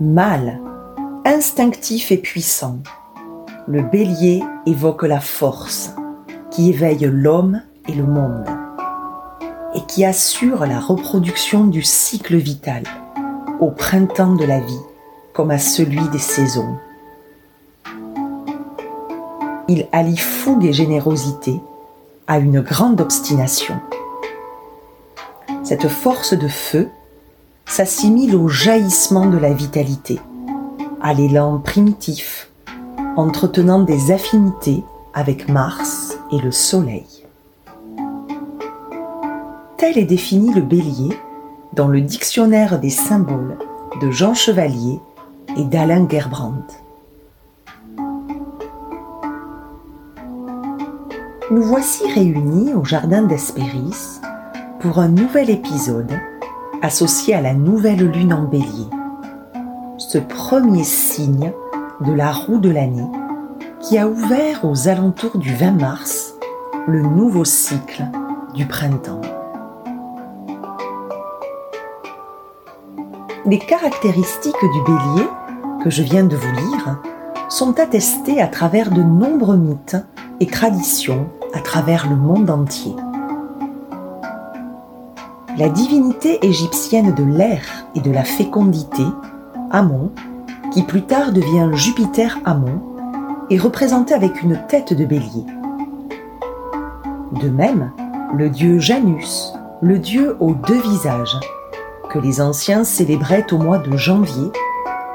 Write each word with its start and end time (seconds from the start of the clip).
Mâle, 0.00 0.60
instinctif 1.24 2.10
et 2.10 2.16
puissant, 2.16 2.78
le 3.68 3.82
bélier 3.82 4.42
évoque 4.66 5.04
la 5.04 5.20
force 5.20 5.94
qui 6.50 6.70
éveille 6.70 7.08
l'homme 7.10 7.62
et 7.88 7.92
le 7.92 8.02
monde 8.02 8.44
et 9.74 9.80
qui 9.86 10.04
assure 10.04 10.66
la 10.66 10.80
reproduction 10.80 11.66
du 11.66 11.82
cycle 11.82 12.36
vital 12.36 12.82
au 13.60 13.70
printemps 13.70 14.34
de 14.34 14.44
la 14.44 14.58
vie 14.58 14.80
comme 15.32 15.52
à 15.52 15.58
celui 15.58 16.08
des 16.08 16.18
saisons. 16.18 16.76
Il 19.68 19.86
allie 19.92 20.16
fougue 20.16 20.64
et 20.64 20.72
générosité 20.72 21.60
à 22.26 22.38
une 22.38 22.60
grande 22.60 23.00
obstination. 23.00 23.76
Cette 25.62 25.88
force 25.88 26.34
de 26.34 26.48
feu 26.48 26.88
s'assimile 27.66 28.36
au 28.36 28.48
jaillissement 28.48 29.26
de 29.26 29.38
la 29.38 29.52
vitalité, 29.52 30.20
à 31.02 31.12
l'élan 31.12 31.58
primitif, 31.58 32.48
entretenant 33.16 33.82
des 33.82 34.12
affinités 34.12 34.82
avec 35.14 35.48
Mars 35.48 36.16
et 36.32 36.38
le 36.38 36.52
Soleil. 36.52 37.26
Tel 39.76 39.98
est 39.98 40.04
défini 40.04 40.54
le 40.54 40.62
bélier 40.62 41.16
dans 41.74 41.88
le 41.88 42.00
dictionnaire 42.00 42.78
des 42.80 42.90
symboles 42.90 43.58
de 44.00 44.10
Jean 44.10 44.34
Chevalier 44.34 44.98
et 45.56 45.64
d'Alain 45.64 46.08
Gerbrand. 46.08 46.66
Nous 51.50 51.62
voici 51.62 52.10
réunis 52.12 52.74
au 52.74 52.84
jardin 52.84 53.22
d'Hespéris 53.22 54.20
pour 54.80 54.98
un 54.98 55.08
nouvel 55.08 55.50
épisode 55.50 56.12
associé 56.82 57.34
à 57.34 57.40
la 57.40 57.54
nouvelle 57.54 58.10
lune 58.10 58.32
en 58.32 58.44
bélier, 58.44 58.86
ce 59.98 60.18
premier 60.18 60.84
signe 60.84 61.52
de 62.00 62.12
la 62.12 62.32
roue 62.32 62.58
de 62.58 62.70
l'année 62.70 63.10
qui 63.80 63.98
a 63.98 64.08
ouvert 64.08 64.64
aux 64.64 64.88
alentours 64.88 65.38
du 65.38 65.54
20 65.54 65.72
mars 65.72 66.34
le 66.86 67.02
nouveau 67.02 67.44
cycle 67.44 68.04
du 68.54 68.66
printemps. 68.66 69.20
Les 73.44 73.58
caractéristiques 73.58 74.54
du 74.60 74.82
bélier 74.84 75.28
que 75.82 75.90
je 75.90 76.02
viens 76.02 76.24
de 76.24 76.36
vous 76.36 76.52
lire 76.52 77.00
sont 77.48 77.78
attestées 77.78 78.40
à 78.40 78.48
travers 78.48 78.90
de 78.90 79.02
nombreux 79.02 79.56
mythes 79.56 79.96
et 80.40 80.46
traditions 80.46 81.28
à 81.54 81.60
travers 81.60 82.08
le 82.10 82.16
monde 82.16 82.50
entier 82.50 82.94
la 85.56 85.70
divinité 85.70 86.44
égyptienne 86.44 87.14
de 87.14 87.24
l'air 87.24 87.62
et 87.94 88.00
de 88.00 88.10
la 88.10 88.24
fécondité, 88.24 89.02
Amon, 89.70 90.12
qui 90.72 90.82
plus 90.82 91.02
tard 91.02 91.32
devient 91.32 91.70
Jupiter 91.72 92.38
Amon, 92.44 92.82
est 93.48 93.58
représenté 93.58 94.12
avec 94.12 94.42
une 94.42 94.60
tête 94.68 94.92
de 94.92 95.04
bélier. 95.06 95.46
De 97.40 97.48
même, 97.48 97.90
le 98.34 98.50
dieu 98.50 98.78
Janus, 98.78 99.54
le 99.80 99.98
dieu 99.98 100.36
aux 100.40 100.52
deux 100.52 100.80
visages, 100.80 101.38
que 102.10 102.18
les 102.18 102.40
anciens 102.40 102.84
célébraient 102.84 103.46
au 103.52 103.58
mois 103.58 103.78
de 103.78 103.96
janvier, 103.96 104.50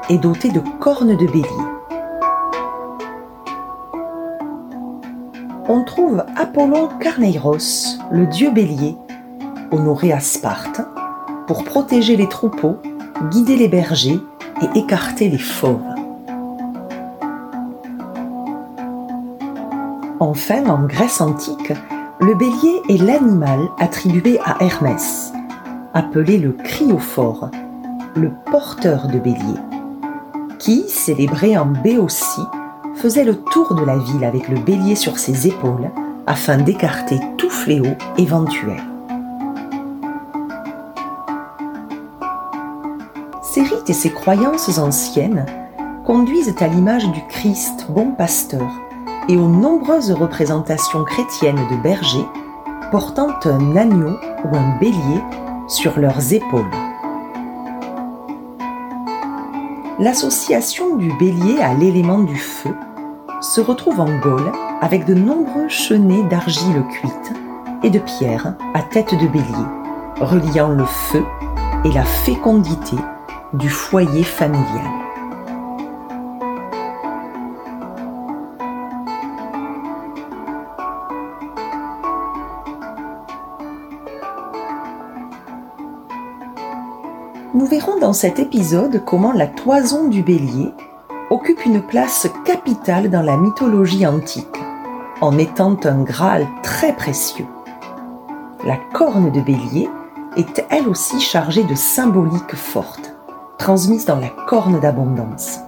est 0.08 0.18
doté 0.18 0.50
de 0.50 0.60
cornes 0.80 1.16
de 1.16 1.26
bélier. 1.26 1.46
On 5.68 5.84
trouve 5.84 6.24
Apollon 6.36 6.88
Carneiros, 7.00 7.58
le 8.10 8.26
dieu 8.26 8.50
bélier, 8.50 8.96
honoré 9.72 10.12
à 10.12 10.20
Sparte, 10.20 10.80
pour 11.46 11.64
protéger 11.64 12.16
les 12.16 12.28
troupeaux, 12.28 12.76
guider 13.30 13.56
les 13.56 13.68
bergers 13.68 14.20
et 14.60 14.78
écarter 14.78 15.28
les 15.28 15.38
fauves. 15.38 15.80
Enfin, 20.20 20.66
en 20.66 20.84
Grèce 20.84 21.20
antique, 21.20 21.72
le 22.20 22.34
bélier 22.34 22.80
est 22.88 23.02
l'animal 23.02 23.68
attribué 23.78 24.38
à 24.44 24.62
Hermès, 24.62 25.32
appelé 25.94 26.38
le 26.38 26.52
criophore, 26.52 27.50
le 28.14 28.30
porteur 28.50 29.08
de 29.08 29.18
bélier, 29.18 29.58
qui, 30.60 30.84
célébré 30.88 31.58
en 31.58 31.66
Béotie, 31.66 32.46
faisait 32.94 33.24
le 33.24 33.36
tour 33.36 33.74
de 33.74 33.84
la 33.84 33.96
ville 33.96 34.24
avec 34.24 34.48
le 34.48 34.60
bélier 34.60 34.94
sur 34.94 35.18
ses 35.18 35.48
épaules 35.48 35.90
afin 36.26 36.58
d'écarter 36.58 37.18
tout 37.36 37.50
fléau 37.50 37.86
éventuel. 38.16 38.91
Et 43.92 43.94
ces 43.94 44.10
croyances 44.10 44.78
anciennes 44.78 45.44
conduisent 46.06 46.54
à 46.60 46.66
l'image 46.66 47.06
du 47.10 47.20
Christ 47.26 47.88
bon 47.90 48.12
pasteur 48.12 48.66
et 49.28 49.36
aux 49.36 49.48
nombreuses 49.48 50.12
représentations 50.12 51.04
chrétiennes 51.04 51.60
de 51.70 51.76
bergers 51.76 52.26
portant 52.90 53.28
un 53.44 53.76
agneau 53.76 54.16
ou 54.46 54.56
un 54.56 54.78
bélier 54.78 55.20
sur 55.68 56.00
leurs 56.00 56.32
épaules. 56.32 56.70
L'association 59.98 60.96
du 60.96 61.12
bélier 61.18 61.60
à 61.60 61.74
l'élément 61.74 62.20
du 62.20 62.36
feu 62.36 62.74
se 63.42 63.60
retrouve 63.60 64.00
en 64.00 64.18
Gaule 64.20 64.52
avec 64.80 65.04
de 65.04 65.12
nombreux 65.12 65.68
chenets 65.68 66.22
d'argile 66.30 66.82
cuite 66.88 67.34
et 67.82 67.90
de 67.90 67.98
pierre 67.98 68.54
à 68.72 68.80
tête 68.80 69.12
de 69.12 69.26
bélier, 69.26 69.66
reliant 70.18 70.70
le 70.70 70.86
feu 70.86 71.22
et 71.84 71.92
la 71.92 72.04
fécondité 72.04 72.96
du 73.54 73.68
foyer 73.68 74.24
familial. 74.24 74.90
Nous 87.54 87.66
verrons 87.66 87.98
dans 87.98 88.14
cet 88.14 88.38
épisode 88.38 89.04
comment 89.04 89.32
la 89.32 89.46
toison 89.46 90.08
du 90.08 90.22
bélier 90.22 90.72
occupe 91.28 91.66
une 91.66 91.82
place 91.82 92.26
capitale 92.44 93.10
dans 93.10 93.22
la 93.22 93.36
mythologie 93.36 94.06
antique, 94.06 94.46
en 95.20 95.36
étant 95.36 95.76
un 95.84 96.02
Graal 96.02 96.46
très 96.62 96.94
précieux. 96.94 97.46
La 98.64 98.78
corne 98.94 99.30
de 99.30 99.40
bélier 99.40 99.90
est 100.36 100.64
elle 100.70 100.88
aussi 100.88 101.20
chargée 101.20 101.64
de 101.64 101.74
symboliques 101.74 102.54
fortes 102.54 103.12
transmise 103.62 104.06
dans 104.06 104.18
la 104.18 104.30
corne 104.48 104.80
d'abondance. 104.80 105.60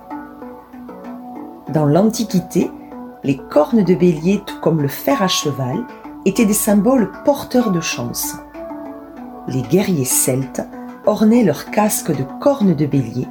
Dans 1.73 1.85
l'Antiquité, 1.87 2.69
les 3.23 3.37
cornes 3.37 3.85
de 3.85 3.95
bélier, 3.95 4.43
tout 4.45 4.59
comme 4.61 4.83
le 4.83 4.89
fer 4.89 5.23
à 5.23 5.29
cheval, 5.29 5.77
étaient 6.25 6.45
des 6.45 6.55
symboles 6.55 7.13
porteurs 7.25 7.71
de 7.71 7.81
chance. 7.81 8.35
Les 9.47 9.63
guerriers 9.63 10.05
celtes 10.05 10.61
ornaient 11.07 11.45
leur 11.45 11.67
casque 11.67 12.11
de 12.11 12.25
cornes 12.41 12.75
de 12.75 12.85
bélier 12.85 13.29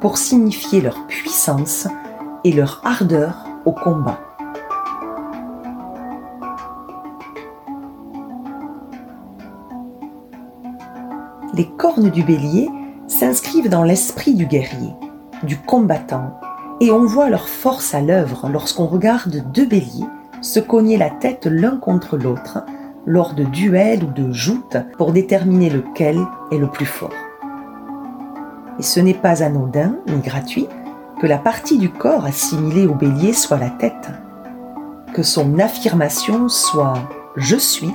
pour 0.00 0.18
signifier 0.18 0.80
leur 0.80 1.06
puissance 1.06 1.86
et 2.42 2.50
leur 2.50 2.80
ardeur 2.82 3.44
au 3.64 3.70
combat. 3.70 4.18
Les 11.54 11.68
cornes 11.76 12.10
du 12.10 12.24
bélier 12.24 12.68
s'inscrivent 13.10 13.68
dans 13.68 13.82
l'esprit 13.82 14.34
du 14.34 14.46
guerrier, 14.46 14.94
du 15.42 15.58
combattant, 15.58 16.38
et 16.80 16.90
on 16.90 17.04
voit 17.04 17.28
leur 17.28 17.48
force 17.48 17.94
à 17.94 18.00
l'œuvre 18.00 18.48
lorsqu'on 18.48 18.86
regarde 18.86 19.44
deux 19.52 19.66
béliers 19.66 20.06
se 20.40 20.60
cogner 20.60 20.96
la 20.96 21.10
tête 21.10 21.46
l'un 21.46 21.76
contre 21.76 22.16
l'autre 22.16 22.64
lors 23.04 23.34
de 23.34 23.44
duels 23.44 24.04
ou 24.04 24.06
de 24.06 24.32
joutes 24.32 24.78
pour 24.96 25.12
déterminer 25.12 25.68
lequel 25.68 26.18
est 26.50 26.58
le 26.58 26.68
plus 26.68 26.86
fort. 26.86 27.10
Et 28.78 28.82
ce 28.82 29.00
n'est 29.00 29.12
pas 29.12 29.42
anodin 29.42 29.96
ni 30.06 30.20
gratuit 30.20 30.68
que 31.20 31.26
la 31.26 31.38
partie 31.38 31.76
du 31.76 31.90
corps 31.90 32.24
assimilée 32.24 32.86
au 32.86 32.94
bélier 32.94 33.34
soit 33.34 33.58
la 33.58 33.70
tête, 33.70 34.08
que 35.12 35.22
son 35.22 35.58
affirmation 35.58 36.48
soit 36.48 37.08
je 37.36 37.56
suis 37.56 37.92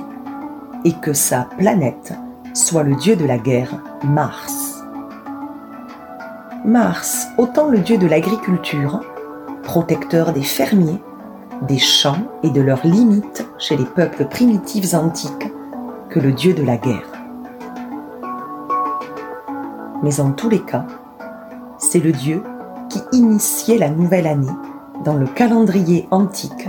et 0.84 0.92
que 0.92 1.12
sa 1.12 1.48
planète 1.58 2.12
soit 2.54 2.84
le 2.84 2.94
dieu 2.94 3.16
de 3.16 3.26
la 3.26 3.38
guerre, 3.38 3.82
Mars. 4.04 4.75
Mars, 6.66 7.28
autant 7.38 7.68
le 7.68 7.78
dieu 7.78 7.96
de 7.96 8.08
l'agriculture, 8.08 9.00
protecteur 9.62 10.32
des 10.32 10.42
fermiers, 10.42 11.00
des 11.62 11.78
champs 11.78 12.26
et 12.42 12.50
de 12.50 12.60
leurs 12.60 12.84
limites 12.84 13.46
chez 13.56 13.76
les 13.76 13.84
peuples 13.84 14.24
primitifs 14.24 14.92
antiques, 14.92 15.52
que 16.08 16.18
le 16.18 16.32
dieu 16.32 16.54
de 16.54 16.64
la 16.64 16.76
guerre. 16.76 17.06
Mais 20.02 20.18
en 20.18 20.32
tous 20.32 20.48
les 20.48 20.58
cas, 20.58 20.84
c'est 21.78 22.00
le 22.00 22.10
dieu 22.10 22.42
qui 22.88 23.00
initiait 23.12 23.78
la 23.78 23.88
nouvelle 23.88 24.26
année 24.26 24.50
dans 25.04 25.14
le 25.14 25.28
calendrier 25.28 26.08
antique 26.10 26.68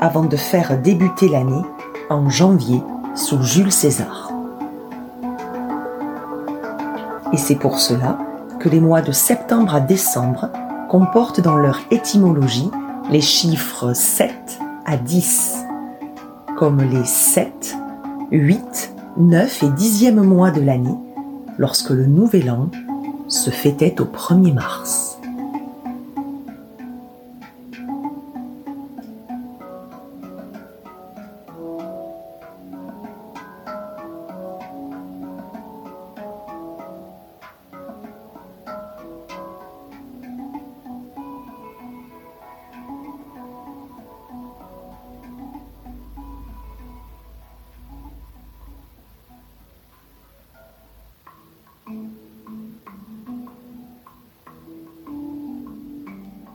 avant 0.00 0.24
de 0.24 0.38
faire 0.38 0.80
débuter 0.80 1.28
l'année 1.28 1.66
en 2.08 2.30
janvier 2.30 2.82
sous 3.14 3.42
Jules 3.42 3.72
César. 3.72 4.32
Et 7.34 7.36
c'est 7.36 7.56
pour 7.56 7.78
cela 7.78 8.16
les 8.68 8.80
mois 8.80 9.02
de 9.02 9.12
septembre 9.12 9.74
à 9.74 9.80
décembre 9.80 10.50
comportent 10.88 11.40
dans 11.40 11.56
leur 11.56 11.80
étymologie 11.90 12.70
les 13.10 13.20
chiffres 13.20 13.92
7 13.94 14.32
à 14.86 14.96
10, 14.96 15.64
comme 16.56 16.80
les 16.80 17.04
7, 17.04 17.76
8, 18.30 18.94
9 19.16 19.62
et 19.62 19.66
10e 19.66 20.22
mois 20.22 20.50
de 20.50 20.60
l'année, 20.60 20.96
lorsque 21.58 21.90
le 21.90 22.06
Nouvel 22.06 22.50
An 22.50 22.68
se 23.28 23.50
fêtait 23.50 24.00
au 24.00 24.04
1er 24.04 24.52
mars. 24.52 25.03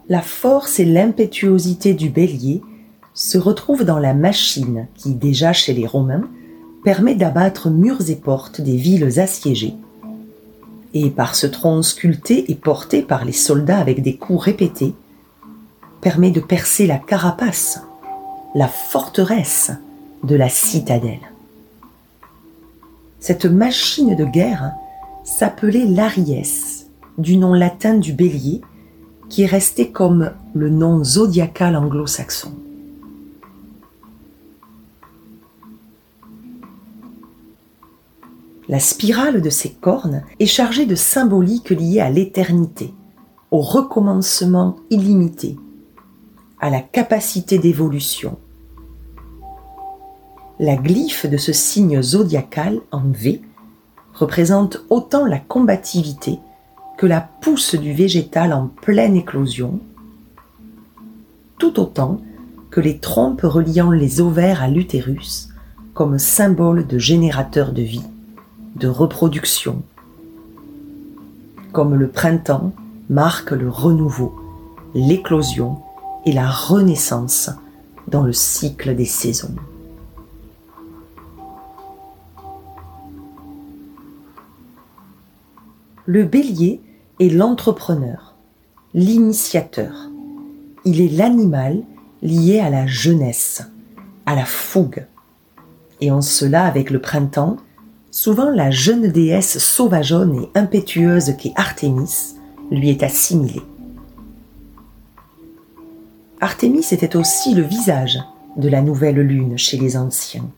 La 0.09 0.21
force 0.23 0.79
et 0.79 0.85
l'impétuosité 0.85 1.93
du 1.93 2.09
bélier 2.09 2.61
se 3.13 3.37
retrouvent 3.37 3.85
dans 3.85 3.99
la 3.99 4.15
machine 4.15 4.87
qui, 4.95 5.13
déjà 5.13 5.53
chez 5.53 5.73
les 5.73 5.85
Romains, 5.85 6.27
permet 6.83 7.15
d'abattre 7.15 7.69
murs 7.69 8.09
et 8.09 8.15
portes 8.15 8.59
des 8.59 8.75
villes 8.75 9.19
assiégées. 9.19 9.75
Et 10.95 11.11
par 11.11 11.35
ce 11.35 11.45
tronc 11.45 11.83
sculpté 11.83 12.51
et 12.51 12.55
porté 12.55 13.03
par 13.03 13.23
les 13.23 13.33
soldats 13.33 13.77
avec 13.77 14.01
des 14.01 14.15
coups 14.15 14.43
répétés, 14.43 14.95
permet 16.01 16.31
de 16.31 16.39
percer 16.39 16.87
la 16.87 16.97
carapace, 16.97 17.81
la 18.55 18.67
forteresse 18.67 19.71
de 20.23 20.35
la 20.35 20.49
citadelle. 20.49 21.19
Cette 23.19 23.45
machine 23.45 24.15
de 24.15 24.25
guerre 24.25 24.71
s'appelait 25.23 25.85
l'Ariès, 25.85 26.87
du 27.17 27.37
nom 27.37 27.53
latin 27.53 27.95
du 27.95 28.13
bélier, 28.13 28.61
qui 29.29 29.43
est 29.43 29.47
resté 29.47 29.91
comme 29.91 30.31
le 30.53 30.69
nom 30.69 31.03
zodiacal 31.03 31.75
anglo-saxon. 31.75 32.51
La 38.67 38.79
spirale 38.79 39.41
de 39.41 39.49
ces 39.49 39.71
cornes 39.71 40.23
est 40.39 40.45
chargée 40.45 40.85
de 40.85 40.95
symboliques 40.95 41.71
liées 41.71 42.01
à 42.01 42.09
l'éternité, 42.09 42.93
au 43.49 43.61
recommencement 43.61 44.75
illimité, 44.91 45.57
à 46.59 46.69
la 46.69 46.81
capacité 46.81 47.57
d'évolution. 47.57 48.37
La 50.59 50.75
glyphe 50.75 51.25
de 51.25 51.37
ce 51.37 51.53
signe 51.53 52.01
zodiacal 52.01 52.81
en 52.91 53.01
V 53.09 53.41
représente 54.13 54.85
autant 54.89 55.25
la 55.25 55.39
combativité 55.39 56.39
que 56.99 57.05
la 57.05 57.21
pousse 57.21 57.75
du 57.75 57.93
végétal 57.93 58.51
en 58.51 58.67
pleine 58.67 59.15
éclosion, 59.15 59.79
tout 61.57 61.79
autant 61.79 62.19
que 62.71 62.81
les 62.81 62.97
trompes 62.97 63.43
reliant 63.43 63.89
les 63.89 64.19
ovaires 64.19 64.61
à 64.61 64.67
l'utérus 64.67 65.47
comme 65.93 66.19
symbole 66.19 66.85
de 66.85 66.97
générateur 66.97 67.71
de 67.71 67.83
vie, 67.83 68.03
de 68.75 68.89
reproduction, 68.89 69.81
comme 71.71 71.95
le 71.95 72.09
printemps 72.09 72.73
marque 73.09 73.51
le 73.51 73.69
renouveau, 73.69 74.37
l'éclosion 74.93 75.77
et 76.25 76.33
la 76.33 76.49
renaissance 76.49 77.49
dans 78.09 78.23
le 78.23 78.33
cycle 78.33 78.93
des 78.93 79.05
saisons. 79.05 79.55
Le 86.05 86.25
bélier 86.25 86.81
est 87.19 87.29
l'entrepreneur, 87.29 88.35
l'initiateur. 88.93 90.09
Il 90.85 91.01
est 91.01 91.09
l'animal 91.09 91.83
lié 92.21 92.59
à 92.59 92.69
la 92.69 92.87
jeunesse, 92.87 93.63
à 94.25 94.35
la 94.35 94.45
fougue. 94.45 95.05
Et 96.01 96.11
en 96.11 96.21
cela, 96.21 96.65
avec 96.65 96.89
le 96.89 97.01
printemps, 97.01 97.57
souvent 98.11 98.49
la 98.49 98.71
jeune 98.71 99.11
déesse 99.11 99.57
sauvageonne 99.59 100.43
et 100.43 100.59
impétueuse 100.59 101.35
qu'est 101.37 101.53
Artémis 101.55 102.35
lui 102.71 102.89
est 102.89 103.03
assimilée. 103.03 103.63
Artémis 106.41 106.85
était 106.91 107.17
aussi 107.17 107.53
le 107.53 107.63
visage 107.63 108.19
de 108.55 108.69
la 108.69 108.81
nouvelle 108.81 109.19
lune 109.19 109.57
chez 109.57 109.77
les 109.77 109.97
anciens, 109.97 110.49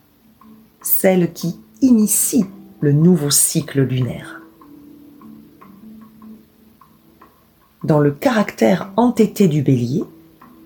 celle 0.81 1.33
qui 1.33 1.59
initie 1.81 2.45
le 2.81 2.91
nouveau 2.91 3.31
cycle 3.31 3.81
lunaire. 3.81 4.40
Dans 7.83 8.00
le 8.00 8.12
caractère 8.12 8.92
entêté 8.95 9.48
du 9.48 9.62
bélier, 9.62 10.04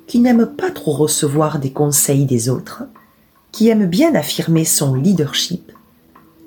qui 0.07 0.19
n'aime 0.19 0.45
pas 0.45 0.71
trop 0.71 0.91
recevoir 0.91 1.59
des 1.59 1.71
conseils 1.71 2.25
des 2.25 2.49
autres, 2.49 2.83
qui 3.51 3.69
aime 3.69 3.85
bien 3.85 4.13
affirmer 4.15 4.65
son 4.65 4.95
leadership, 4.95 5.71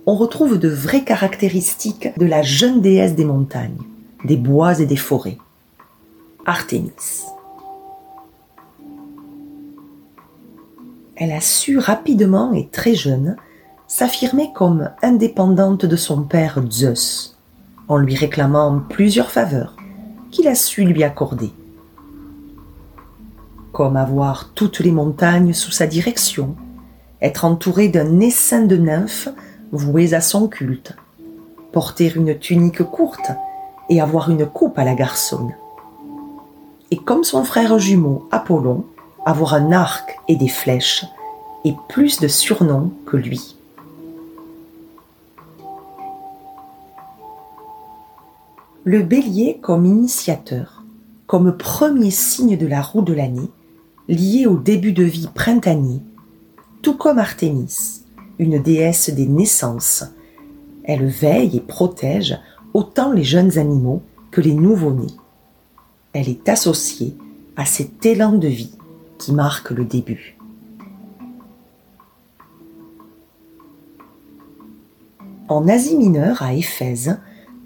on 0.07 0.15
retrouve 0.15 0.59
de 0.59 0.69
vraies 0.69 1.05
caractéristiques 1.05 2.09
de 2.19 2.27
la 2.27 2.43
jeune 2.43 2.81
déesse 2.81 3.15
des 3.15 3.25
montagnes, 3.25 3.83
des 4.25 4.37
bois 4.37 4.81
et 4.81 4.87
des 4.87 4.97
forêts, 4.97 5.39
Artémis. 6.47 7.25
Elle 11.17 11.33
a 11.33 11.41
su 11.41 11.79
rapidement 11.79 12.53
et 12.53 12.69
très 12.69 12.95
jeune 12.95 13.37
s'affirmer 13.87 14.51
comme 14.55 14.91
indépendante 15.03 15.85
de 15.85 15.97
son 15.97 16.23
père 16.23 16.63
Zeus, 16.71 17.37
en 17.89 17.97
lui 17.97 18.15
réclamant 18.15 18.81
plusieurs 18.89 19.31
faveurs, 19.31 19.77
qu'il 20.31 20.49
a 20.49 20.55
su 20.55 20.85
lui 20.85 21.05
accorder. 21.05 21.53
Comme 23.73 23.97
avoir 23.97 24.51
toutes 24.55 24.81
les 24.81 24.93
montagnes 24.93 25.53
sous 25.53 25.71
sa 25.71 25.87
direction, 25.87 26.57
être 27.21 27.45
entouré 27.45 27.89
d'un 27.89 28.21
essaim 28.21 28.67
de 28.67 28.77
nymphes 28.77 29.29
vouées 29.73 30.15
à 30.15 30.21
son 30.21 30.49
culte, 30.49 30.97
porter 31.73 32.13
une 32.15 32.39
tunique 32.39 32.83
courte 32.83 33.31
et 33.89 34.01
avoir 34.01 34.31
une 34.31 34.47
coupe 34.47 34.79
à 34.79 34.85
la 34.85 34.95
garçonne. 34.95 35.55
Et 36.91 36.97
comme 36.97 37.25
son 37.25 37.45
frère 37.45 37.79
jumeau 37.79 38.27
Apollon, 38.31 38.85
avoir 39.27 39.55
un 39.55 39.73
arc 39.73 40.19
et 40.29 40.37
des 40.37 40.49
flèches, 40.49 41.05
et 41.65 41.75
plus 41.89 42.21
de 42.21 42.29
surnoms 42.29 42.93
que 43.05 43.17
lui. 43.17 43.58
Le 48.85 49.03
bélier 49.03 49.59
comme 49.61 49.85
initiateur, 49.85 50.85
comme 51.27 51.57
premier 51.57 52.11
signe 52.11 52.57
de 52.57 52.67
la 52.67 52.81
roue 52.81 53.03
de 53.03 53.13
l'année, 53.13 53.51
lié 54.09 54.47
au 54.47 54.57
début 54.57 54.93
de 54.93 55.05
vie 55.05 55.29
printanier, 55.35 56.01
tout 56.83 56.97
comme 56.97 57.19
Artémis, 57.19 58.05
une 58.39 58.63
déesse 58.63 59.11
des 59.11 59.27
naissances. 59.27 60.05
Elle 60.85 61.07
veille 61.07 61.57
et 61.57 61.61
protège 61.61 62.39
autant 62.73 63.13
les 63.13 63.25
jeunes 63.25 63.59
animaux 63.59 64.03
que 64.31 64.41
les 64.41 64.55
nouveau-nés. 64.55 65.15
Elle 66.13 66.29
est 66.29 66.49
associée 66.49 67.17
à 67.57 67.65
cet 67.65 68.07
élan 68.07 68.33
de 68.33 68.49
vie 68.49 68.79
qui 69.19 69.33
marque 69.33 69.71
le 69.71 69.85
début. 69.85 70.39
En 75.49 75.67
Asie 75.67 75.97
mineure, 75.97 76.43
à 76.43 76.55
Éphèse, 76.55 77.19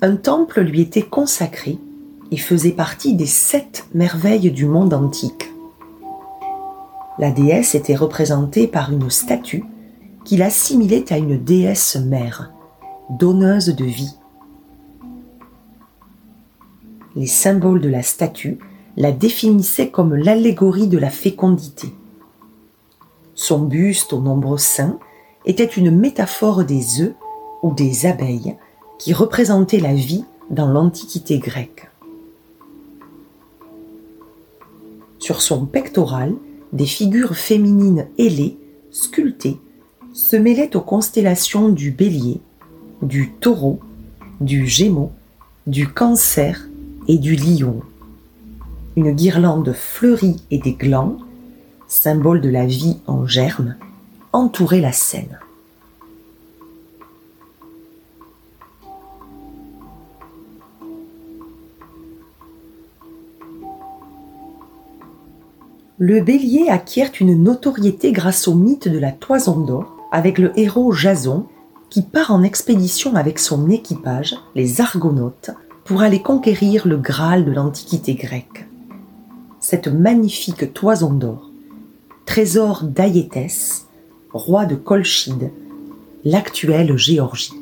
un 0.03 0.17
temple 0.17 0.63
lui 0.63 0.81
était 0.81 1.03
consacré 1.03 1.79
et 2.33 2.37
faisait 2.37 2.73
partie 2.73 3.15
des 3.15 3.27
sept 3.27 3.87
merveilles 3.95 4.51
du 4.51 4.67
monde 4.67 4.95
antique. 4.95 5.49
La 7.21 7.31
déesse 7.31 7.77
était 7.77 7.95
représentée 7.95 8.67
par 8.67 8.93
une 8.93 9.11
statue 9.11 9.65
qu'il 10.25 10.43
assimilait 10.43 11.13
à 11.13 11.19
une 11.19 11.39
déesse 11.39 11.95
mère, 11.97 12.53
donneuse 13.11 13.69
de 13.77 13.85
vie. 13.85 14.17
Les 17.15 17.27
symboles 17.27 17.81
de 17.81 17.89
la 17.89 18.03
statue 18.03 18.59
la 18.97 19.13
définissaient 19.13 19.91
comme 19.91 20.17
l'allégorie 20.17 20.89
de 20.89 20.99
la 20.99 21.11
fécondité. 21.11 21.95
Son 23.35 23.61
buste 23.61 24.13
aux 24.13 24.21
nombreux 24.21 24.59
seins 24.59 24.99
était 25.47 25.65
une 25.65 25.97
métaphore 25.97 26.65
des 26.65 27.03
œufs 27.03 27.15
ou 27.63 27.73
des 27.73 28.07
abeilles 28.07 28.57
qui 29.03 29.13
représentait 29.13 29.81
la 29.81 29.95
vie 29.95 30.25
dans 30.51 30.69
l'Antiquité 30.69 31.41
grecque. 31.41 31.91
Sur 35.19 35.43
son 35.43 35.67
pectoral, 35.67 36.35
des 36.73 36.87
figures 36.87 37.35
féminines 37.35 38.07
ailées, 38.17 38.57
sculptées, 38.93 39.59
se 40.13 40.37
mêlait 40.37 40.77
aux 40.77 40.81
constellations 40.81 41.69
du 41.69 41.91
bélier, 41.91 42.41
du 43.03 43.33
taureau, 43.33 43.81
du 44.41 44.69
gémeau, 44.69 45.11
du 45.67 45.89
cancer 45.89 46.69
et 47.09 47.19
du 47.19 47.35
lion. 47.35 47.81
Une 48.95 49.11
guirlande 49.11 49.73
fleurie 49.73 50.37
et 50.53 50.59
des 50.59 50.75
glands, 50.75 51.17
symbole 51.89 52.41
de 52.41 52.51
la 52.51 52.67
vie 52.67 52.99
en 53.09 53.27
germe, 53.27 53.75
entourait 54.33 54.81
la 54.81 54.93
scène. 54.93 55.41
Le 66.05 66.21
bélier 66.21 66.69
acquiert 66.69 67.13
une 67.21 67.45
notoriété 67.45 68.11
grâce 68.11 68.49
au 68.49 68.55
mythe 68.55 68.89
de 68.89 68.99
la 68.99 69.13
toison 69.13 69.61
d'or 69.61 69.97
avec 70.11 70.39
le 70.39 70.51
héros 70.59 70.91
Jason 70.91 71.47
qui 71.91 72.03
part 72.03 72.33
en 72.33 72.43
expédition 72.43 73.15
avec 73.15 73.39
son 73.39 73.71
équipage, 73.71 74.35
les 74.57 74.81
Argonautes, 74.81 75.51
pour 75.85 76.03
aller 76.03 76.21
conquérir 76.21 76.89
le 76.89 76.97
Graal 76.97 77.45
de 77.45 77.53
l'Antiquité 77.53 78.15
grecque. 78.15 78.67
Cette 79.61 79.87
magnifique 79.87 80.75
toison 80.75 81.13
d'or, 81.13 81.53
trésor 82.27 82.83
d'Aïétès, 82.83 83.87
roi 84.33 84.67
de 84.67 84.75
Colchide, 84.75 85.53
l'actuelle 86.25 86.97
Géorgie. 86.97 87.62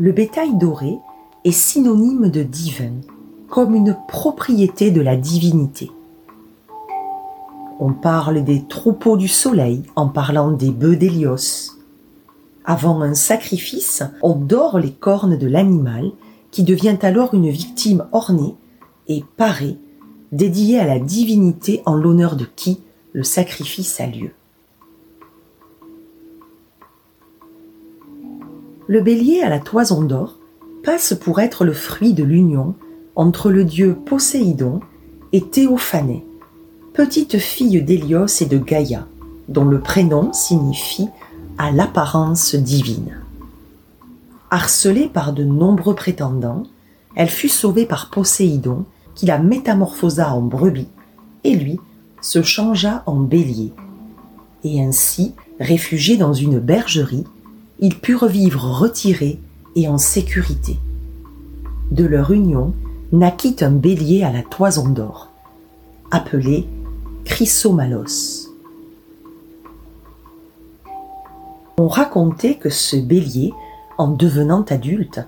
Le 0.00 0.12
bétail 0.12 0.56
doré 0.56 0.98
est 1.44 1.52
synonyme 1.52 2.30
de 2.30 2.42
divin, 2.42 2.94
comme 3.50 3.74
une 3.74 3.94
propriété 4.08 4.90
de 4.90 5.02
la 5.02 5.14
divinité. 5.14 5.90
On 7.78 7.92
parle 7.92 8.42
des 8.42 8.64
troupeaux 8.64 9.18
du 9.18 9.28
soleil 9.28 9.82
en 9.96 10.08
parlant 10.08 10.52
des 10.52 10.70
bœufs 10.70 10.96
d'Hélios. 10.96 11.76
Avant 12.64 13.02
un 13.02 13.12
sacrifice, 13.12 14.02
on 14.22 14.36
dore 14.36 14.78
les 14.78 14.92
cornes 14.92 15.36
de 15.36 15.46
l'animal 15.46 16.12
qui 16.50 16.62
devient 16.62 16.96
alors 17.02 17.34
une 17.34 17.50
victime 17.50 18.06
ornée 18.12 18.54
et 19.06 19.22
parée, 19.36 19.76
dédiée 20.32 20.78
à 20.78 20.86
la 20.86 20.98
divinité 20.98 21.82
en 21.84 21.94
l'honneur 21.94 22.36
de 22.36 22.46
qui 22.46 22.80
le 23.12 23.22
sacrifice 23.22 24.00
a 24.00 24.06
lieu. 24.06 24.30
Le 28.90 29.00
bélier 29.00 29.40
à 29.42 29.48
la 29.48 29.60
toison 29.60 30.02
d'or 30.02 30.34
passe 30.82 31.14
pour 31.14 31.38
être 31.38 31.64
le 31.64 31.72
fruit 31.72 32.12
de 32.12 32.24
l'union 32.24 32.74
entre 33.14 33.48
le 33.48 33.62
dieu 33.62 33.94
Poséidon 33.94 34.80
et 35.32 35.42
Théophanée, 35.42 36.26
petite 36.92 37.38
fille 37.38 37.80
d'Hélios 37.82 38.26
et 38.40 38.46
de 38.46 38.58
Gaïa, 38.58 39.06
dont 39.46 39.64
le 39.64 39.78
prénom 39.78 40.32
signifie 40.32 41.06
à 41.56 41.70
l'apparence 41.70 42.56
divine. 42.56 43.16
Harcelée 44.50 45.08
par 45.08 45.34
de 45.34 45.44
nombreux 45.44 45.94
prétendants, 45.94 46.64
elle 47.14 47.30
fut 47.30 47.48
sauvée 47.48 47.86
par 47.86 48.10
Poséidon 48.10 48.86
qui 49.14 49.24
la 49.24 49.38
métamorphosa 49.38 50.34
en 50.34 50.40
brebis 50.40 50.88
et 51.44 51.54
lui 51.54 51.78
se 52.20 52.42
changea 52.42 53.04
en 53.06 53.20
bélier. 53.20 53.72
Et 54.64 54.82
ainsi, 54.82 55.36
réfugiée 55.60 56.16
dans 56.16 56.34
une 56.34 56.58
bergerie, 56.58 57.24
ils 57.80 57.98
purent 57.98 58.26
vivre 58.26 58.78
retirés 58.78 59.40
et 59.74 59.88
en 59.88 59.98
sécurité. 59.98 60.78
De 61.90 62.04
leur 62.04 62.30
union 62.30 62.74
naquit 63.12 63.56
un 63.62 63.70
bélier 63.70 64.22
à 64.22 64.30
la 64.30 64.42
toison 64.42 64.88
d'or, 64.88 65.28
appelé 66.10 66.66
Chrysomalos. 67.24 68.48
On 71.78 71.88
racontait 71.88 72.56
que 72.56 72.68
ce 72.68 72.96
bélier, 72.96 73.52
en 73.96 74.08
devenant 74.08 74.62
adulte, 74.62 75.20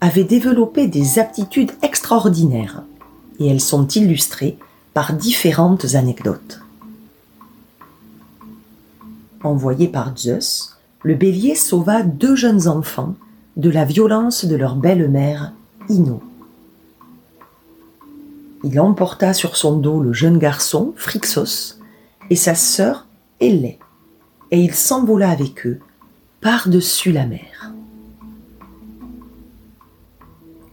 avait 0.00 0.24
développé 0.24 0.88
des 0.88 1.18
aptitudes 1.18 1.72
extraordinaires, 1.82 2.82
et 3.38 3.46
elles 3.46 3.60
sont 3.60 3.86
illustrées 3.86 4.58
par 4.92 5.12
différentes 5.12 5.94
anecdotes. 5.94 6.60
Envoyé 9.42 9.88
par 9.88 10.16
Zeus, 10.16 10.79
le 11.02 11.14
bélier 11.14 11.54
sauva 11.54 12.02
deux 12.02 12.36
jeunes 12.36 12.68
enfants 12.68 13.14
de 13.56 13.70
la 13.70 13.84
violence 13.84 14.44
de 14.44 14.56
leur 14.56 14.76
belle-mère, 14.76 15.52
Ino. 15.88 16.22
Il 18.62 18.78
emporta 18.78 19.32
sur 19.32 19.56
son 19.56 19.78
dos 19.78 20.00
le 20.00 20.12
jeune 20.12 20.38
garçon, 20.38 20.92
Phrixos, 20.96 21.78
et 22.28 22.36
sa 22.36 22.54
sœur, 22.54 23.06
Hélé, 23.40 23.78
et 24.50 24.60
il 24.60 24.74
s'envola 24.74 25.30
avec 25.30 25.66
eux 25.66 25.80
par-dessus 26.42 27.12
la 27.12 27.26
mer. 27.26 27.72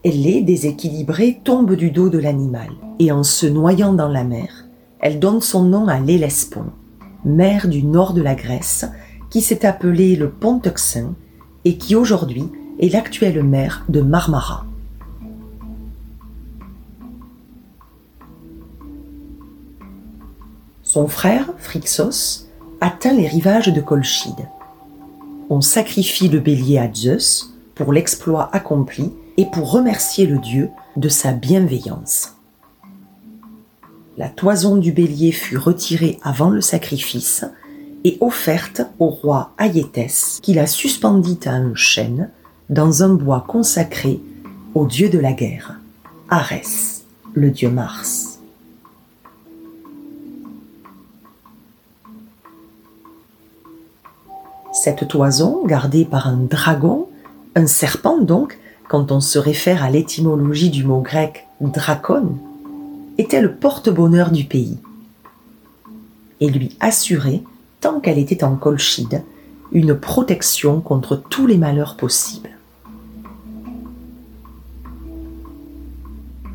Hélé, 0.04 0.42
déséquilibrée, 0.42 1.40
tombe 1.44 1.76
du 1.76 1.92
dos 1.92 2.10
de 2.10 2.18
l'animal, 2.18 2.70
et 3.00 3.12
en 3.12 3.24
se 3.24 3.46
noyant 3.46 3.94
dans 3.94 4.10
la 4.10 4.26
mer, 4.26 4.66
elle 5.00 5.20
donne 5.20 5.42
son 5.42 5.64
nom 5.64 5.88
à 5.88 6.00
l'Hellespont, 6.00 6.72
mer 7.24 7.68
du 7.68 7.84
nord 7.84 8.14
de 8.14 8.22
la 8.22 8.36
Grèce, 8.36 8.86
qui 9.30 9.42
s'est 9.42 9.66
appelé 9.66 10.16
le 10.16 10.30
Pont-Euxin 10.30 11.16
et 11.66 11.78
qui 11.78 11.96
aujourd'hui 11.96 12.46
est 12.80 12.90
l'actuelle 12.90 13.44
maire 13.44 13.86
de 13.90 14.02
Marmara. 14.02 14.66
Son 20.84 21.08
frère, 21.08 21.50
Phrixos, 21.58 22.48
atteint 22.80 23.14
les 23.14 23.28
rivages 23.28 23.74
de 23.74 23.82
Colchide. 23.82 24.48
On 25.50 25.62
sacrifie 25.62 26.30
le 26.30 26.40
bélier 26.40 26.78
à 26.78 26.92
Zeus 26.94 27.54
pour 27.76 27.94
l'exploit 27.94 28.50
accompli 28.54 29.12
et 29.38 29.46
pour 29.46 29.72
remercier 29.72 30.26
le 30.26 30.40
dieu 30.40 30.70
de 30.96 31.10
sa 31.10 31.34
bienveillance. 31.34 32.36
La 34.18 34.30
toison 34.30 34.78
du 34.78 34.92
bélier 34.92 35.32
fut 35.32 35.58
retirée 35.58 36.18
avant 36.24 36.50
le 36.50 36.62
sacrifice 36.62 37.46
et 38.04 38.18
offerte 38.22 38.82
au 39.00 39.08
roi 39.08 39.52
Aïétès, 39.58 40.40
qui 40.42 40.54
la 40.54 40.68
suspendit 40.68 41.40
à 41.46 41.52
un 41.52 41.76
chêne 41.76 42.30
dans 42.70 43.04
un 43.04 43.14
bois 43.14 43.46
consacré 43.48 44.20
au 44.76 44.86
dieu 44.86 45.10
de 45.10 45.20
la 45.20 45.34
guerre, 45.34 45.80
Arès, 46.30 47.04
le 47.34 47.50
dieu 47.50 47.70
Mars. 47.70 48.40
Cette 54.74 55.08
toison, 55.08 55.66
gardée 55.66 56.06
par 56.06 56.28
un 56.28 56.38
dragon, 56.38 57.08
un 57.56 57.68
serpent 57.68 58.20
donc, 58.20 58.60
quand 58.88 59.12
on 59.12 59.20
se 59.20 59.40
réfère 59.40 59.84
à 59.84 59.90
l'étymologie 59.90 60.70
du 60.70 60.84
mot 60.84 61.02
grec 61.02 61.48
dracon, 61.60 62.38
était 63.18 63.42
le 63.42 63.54
porte-bonheur 63.54 64.32
du 64.32 64.44
pays 64.44 64.78
et 66.40 66.50
lui 66.50 66.78
assurait 66.80 67.42
tant 67.82 68.00
qu'elle 68.00 68.18
était 68.18 68.44
en 68.44 68.56
colchide, 68.56 69.24
une 69.72 69.96
protection 69.96 70.82
contre 70.82 71.16
tous 71.16 71.46
les 71.46 71.58
malheurs 71.58 71.98
possibles. 71.98 72.50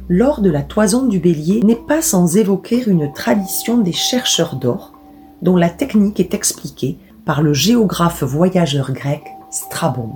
Lors 0.08 0.40
de 0.40 0.50
la 0.50 0.62
toison 0.62 1.06
du 1.06 1.18
bélier 1.20 1.62
n'est 1.62 1.76
pas 1.76 2.02
sans 2.02 2.36
évoquer 2.36 2.84
une 2.86 3.12
tradition 3.12 3.78
des 3.78 3.92
chercheurs 3.92 4.56
d'or, 4.56 4.92
dont 5.40 5.56
la 5.56 5.70
technique 5.70 6.20
est 6.20 6.34
expliquée 6.34 6.98
par 7.24 7.42
le 7.42 7.54
géographe 7.54 8.22
voyageur 8.22 8.92
grec 8.92 9.22
Strabon. 9.50 10.10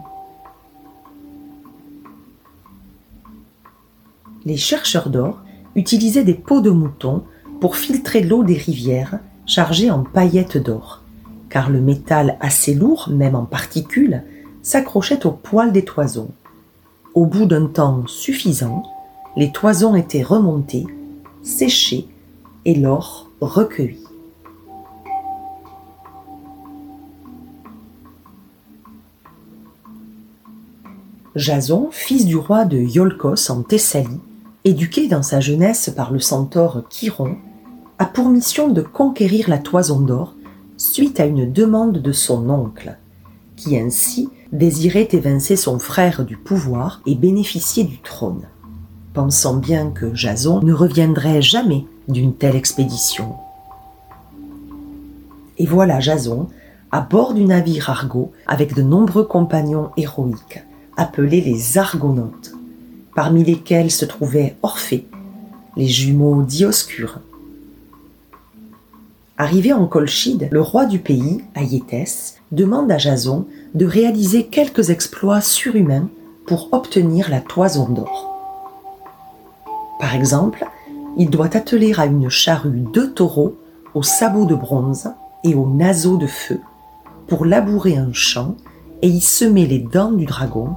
Les 4.45 4.57
chercheurs 4.57 5.11
d'or 5.11 5.41
utilisaient 5.75 6.25
des 6.25 6.35
peaux 6.35 6.61
de 6.61 6.71
mouton 6.71 7.25
pour 7.61 7.77
filtrer 7.77 8.23
l'eau 8.23 8.45
des 8.45 8.57
rivières 8.57 9.19
chargé 9.47 9.91
en 9.91 10.03
paillettes 10.03 10.59
d'or, 10.59 11.03
car 11.49 11.71
le 11.71 11.81
métal 11.81 12.37
assez 12.41 12.75
lourd, 12.75 13.09
même 13.11 13.35
en 13.35 13.45
particules, 13.45 14.23
s'accrochait 14.63 15.25
aux 15.27 15.33
poils 15.33 15.73
des 15.73 15.85
toisons. 15.85 16.31
Au 17.15 17.25
bout 17.25 17.47
d'un 17.47 17.67
temps 17.67 18.07
suffisant, 18.07 18.83
les 19.37 19.53
toisons 19.53 19.95
étaient 19.95 20.23
remontées, 20.23 20.87
séchées 21.43 22.09
et 22.65 22.75
l'or 22.75 23.31
recueilli. 23.41 24.03
Jason, 31.37 31.91
fils 31.93 32.25
du 32.25 32.37
roi 32.37 32.65
de 32.65 32.79
Iolcos 32.79 33.51
en 33.51 33.63
Thessalie, 33.63 34.21
éduqué 34.65 35.07
dans 35.07 35.23
sa 35.23 35.39
jeunesse 35.39 35.93
par 35.95 36.11
le 36.11 36.19
centaure 36.19 36.83
Chiron, 36.89 37.37
a 37.99 38.05
pour 38.05 38.29
mission 38.29 38.69
de 38.69 38.83
conquérir 38.83 39.49
la 39.49 39.59
toison 39.59 40.01
d'or 40.01 40.35
suite 40.77 41.21
à 41.21 41.25
une 41.25 41.51
demande 41.51 41.99
de 41.99 42.13
son 42.13 42.51
oncle, 42.51 42.99
qui 43.57 43.79
ainsi 43.79 44.29
désirait 44.53 45.09
évincer 45.13 45.57
son 45.57 45.79
frère 45.79 46.25
du 46.25 46.37
pouvoir 46.37 47.01
et 47.07 47.15
bénéficier 47.15 47.85
du 47.85 47.99
trône. 47.99 48.43
pensant 49.15 49.57
bien 49.57 49.91
que 49.91 50.15
Jason 50.15 50.61
ne 50.61 50.75
reviendrait 50.75 51.41
jamais 51.41 51.87
d'une 52.07 52.35
telle 52.35 52.55
expédition. 52.55 53.33
Et 55.57 55.65
voilà 55.65 56.01
Jason 56.01 56.49
à 56.93 57.01
bord 57.01 57.33
du 57.33 57.47
navire 57.47 57.89
Argo 57.89 58.33
avec 58.47 58.75
de 58.75 58.83
nombreux 58.83 59.25
compagnons 59.25 59.89
héroïques, 59.97 60.63
appelés 60.99 61.41
les 61.41 61.79
Argonautes, 61.79 62.53
parmi 63.15 63.43
lesquels 63.43 63.91
se 63.91 64.05
trouvaient 64.05 64.55
Orphée, 64.63 65.07
les 65.77 65.89
jumeaux 65.89 66.43
Dioscure. 66.43 67.21
Arrivé 69.39 69.75
en 69.75 69.87
Colchide, 69.87 70.49
le 70.51 70.63
roi 70.63 70.87
du 70.87 70.99
pays, 70.99 71.43
Ayétès, 71.55 72.41
demande 72.53 72.91
à 72.91 72.97
Jason 72.97 73.45
de 73.75 73.85
réaliser 73.85 74.47
quelques 74.47 74.89
exploits 74.89 75.43
surhumains 75.43 76.09
pour 76.47 76.71
obtenir 76.73 77.29
la 77.29 77.43
toison 77.43 77.87
d'or. 77.87 78.35
Par 80.01 80.15
exemple, 80.15 80.65
il 81.19 81.29
doit 81.29 81.55
atteler 81.55 81.93
à 81.99 82.07
une 82.07 82.31
charrue 82.31 82.83
deux 82.95 83.13
taureaux 83.13 83.57
aux 83.93 84.03
sabots 84.03 84.47
de 84.47 84.55
bronze 84.55 85.11
et 85.45 85.55
aux 85.55 85.69
naseaux 85.69 86.17
de 86.17 86.27
feu 86.27 86.61
pour 87.27 87.45
labourer 87.45 87.99
un 87.99 88.15
champ 88.15 88.57
et 89.03 89.09
y 89.09 89.21
semer 89.21 89.67
les 89.67 89.81
dents 89.81 90.13
du 90.13 90.25
dragon 90.25 90.71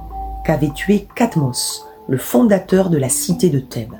qu'avait 0.44 0.72
tué 0.74 1.06
Cadmos, 1.14 1.86
le 2.08 2.18
fondateur 2.18 2.90
de 2.90 2.98
la 2.98 3.08
cité 3.08 3.48
de 3.48 3.58
Thèbes. 3.58 3.96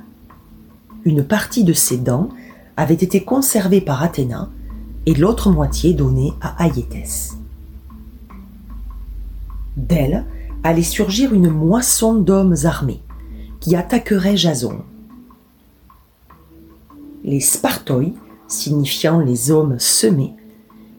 Une 1.04 1.24
partie 1.24 1.64
de 1.64 1.72
ces 1.72 1.96
dents 1.96 2.28
avait 2.76 2.94
été 2.94 3.24
conservée 3.24 3.80
par 3.80 4.02
Athéna 4.02 4.48
et 5.06 5.14
l'autre 5.14 5.50
moitié 5.50 5.92
donnée 5.92 6.32
à 6.40 6.64
Ayétès. 6.64 7.36
D'elle 9.76 10.24
allait 10.62 10.82
surgir 10.82 11.32
une 11.32 11.48
moisson 11.48 12.14
d'hommes 12.14 12.56
armés 12.64 13.02
qui 13.60 13.76
attaqueraient 13.76 14.36
Jason. 14.36 14.82
Les 17.24 17.40
Spartoi, 17.40 18.12
signifiant 18.48 19.20
les 19.20 19.50
hommes 19.50 19.78
semés, 19.78 20.34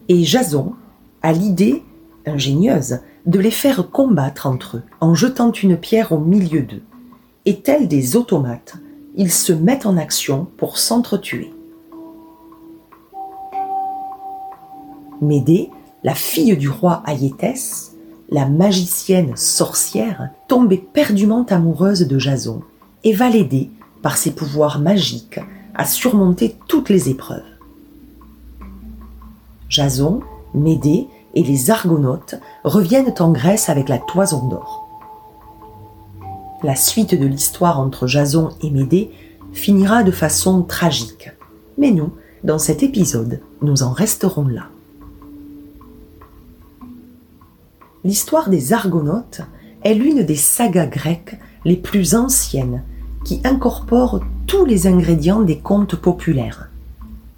et 0.08 0.24
Jason 0.24 0.74
a 1.22 1.32
l'idée 1.32 1.82
ingénieuse 2.26 3.00
de 3.26 3.38
les 3.38 3.50
faire 3.50 3.90
combattre 3.90 4.46
entre 4.46 4.78
eux 4.78 4.82
en 5.00 5.14
jetant 5.14 5.52
une 5.52 5.76
pierre 5.76 6.12
au 6.12 6.18
milieu 6.18 6.62
d'eux. 6.62 6.82
Et 7.44 7.60
tels 7.60 7.88
des 7.88 8.16
automates, 8.16 8.76
ils 9.16 9.32
se 9.32 9.52
mettent 9.52 9.86
en 9.86 9.96
action 9.96 10.46
pour 10.56 10.78
s'entretuer. 10.78 11.52
Médée, 15.22 15.70
la 16.02 16.16
fille 16.16 16.56
du 16.56 16.68
roi 16.68 17.00
Ayétès, 17.06 17.92
la 18.28 18.46
magicienne 18.46 19.36
sorcière, 19.36 20.30
tombe 20.48 20.72
éperdument 20.72 21.46
amoureuse 21.48 22.08
de 22.08 22.18
Jason 22.18 22.62
et 23.04 23.12
va 23.12 23.28
l'aider, 23.28 23.70
par 24.02 24.16
ses 24.16 24.32
pouvoirs 24.32 24.80
magiques, 24.80 25.38
à 25.76 25.84
surmonter 25.84 26.56
toutes 26.66 26.88
les 26.88 27.08
épreuves. 27.08 27.44
Jason 29.68 30.22
Médée 30.54 31.06
et 31.34 31.44
les 31.44 31.70
Argonautes 31.70 32.34
reviennent 32.64 33.14
en 33.20 33.30
Grèce 33.30 33.68
avec 33.68 33.88
la 33.88 33.98
toison 33.98 34.48
d'or. 34.48 34.88
La 36.64 36.74
suite 36.74 37.14
de 37.14 37.26
l'histoire 37.26 37.78
entre 37.78 38.08
Jason 38.08 38.50
et 38.60 38.70
Médée 38.70 39.12
finira 39.52 40.02
de 40.02 40.10
façon 40.10 40.62
tragique. 40.62 41.30
Mais 41.78 41.92
nous, 41.92 42.10
dans 42.42 42.58
cet 42.58 42.82
épisode, 42.82 43.40
nous 43.62 43.84
en 43.84 43.92
resterons 43.92 44.48
là. 44.48 44.64
L'histoire 48.04 48.50
des 48.50 48.72
Argonautes 48.72 49.42
est 49.84 49.94
l'une 49.94 50.24
des 50.24 50.36
sagas 50.36 50.86
grecques 50.86 51.38
les 51.64 51.76
plus 51.76 52.14
anciennes 52.14 52.82
qui 53.24 53.40
incorpore 53.44 54.20
tous 54.46 54.64
les 54.64 54.88
ingrédients 54.88 55.42
des 55.42 55.58
contes 55.58 55.94
populaires. 55.94 56.68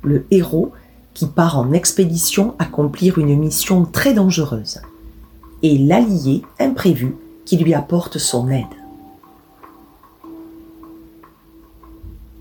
Le 0.03 0.27
héros 0.31 0.72
qui 1.12 1.27
part 1.27 1.59
en 1.59 1.72
expédition 1.72 2.55
accomplir 2.59 3.18
une 3.18 3.38
mission 3.38 3.85
très 3.85 4.14
dangereuse, 4.14 4.81
et 5.62 5.79
l'allié 5.79 6.42
imprévu 6.59 7.14
qui 7.44 7.57
lui 7.57 7.74
apporte 7.74 8.18
son 8.18 8.48
aide. 8.50 8.64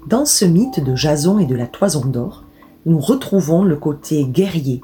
Dans 0.08 0.26
ce 0.26 0.46
mythe 0.46 0.84
de 0.84 0.96
Jason 0.96 1.40
et 1.40 1.46
de 1.46 1.56
la 1.56 1.68
toison 1.68 2.06
d'or, 2.06 2.44
nous 2.86 3.00
retrouvons 3.00 3.64
le 3.64 3.76
côté 3.76 4.26
guerrier, 4.26 4.82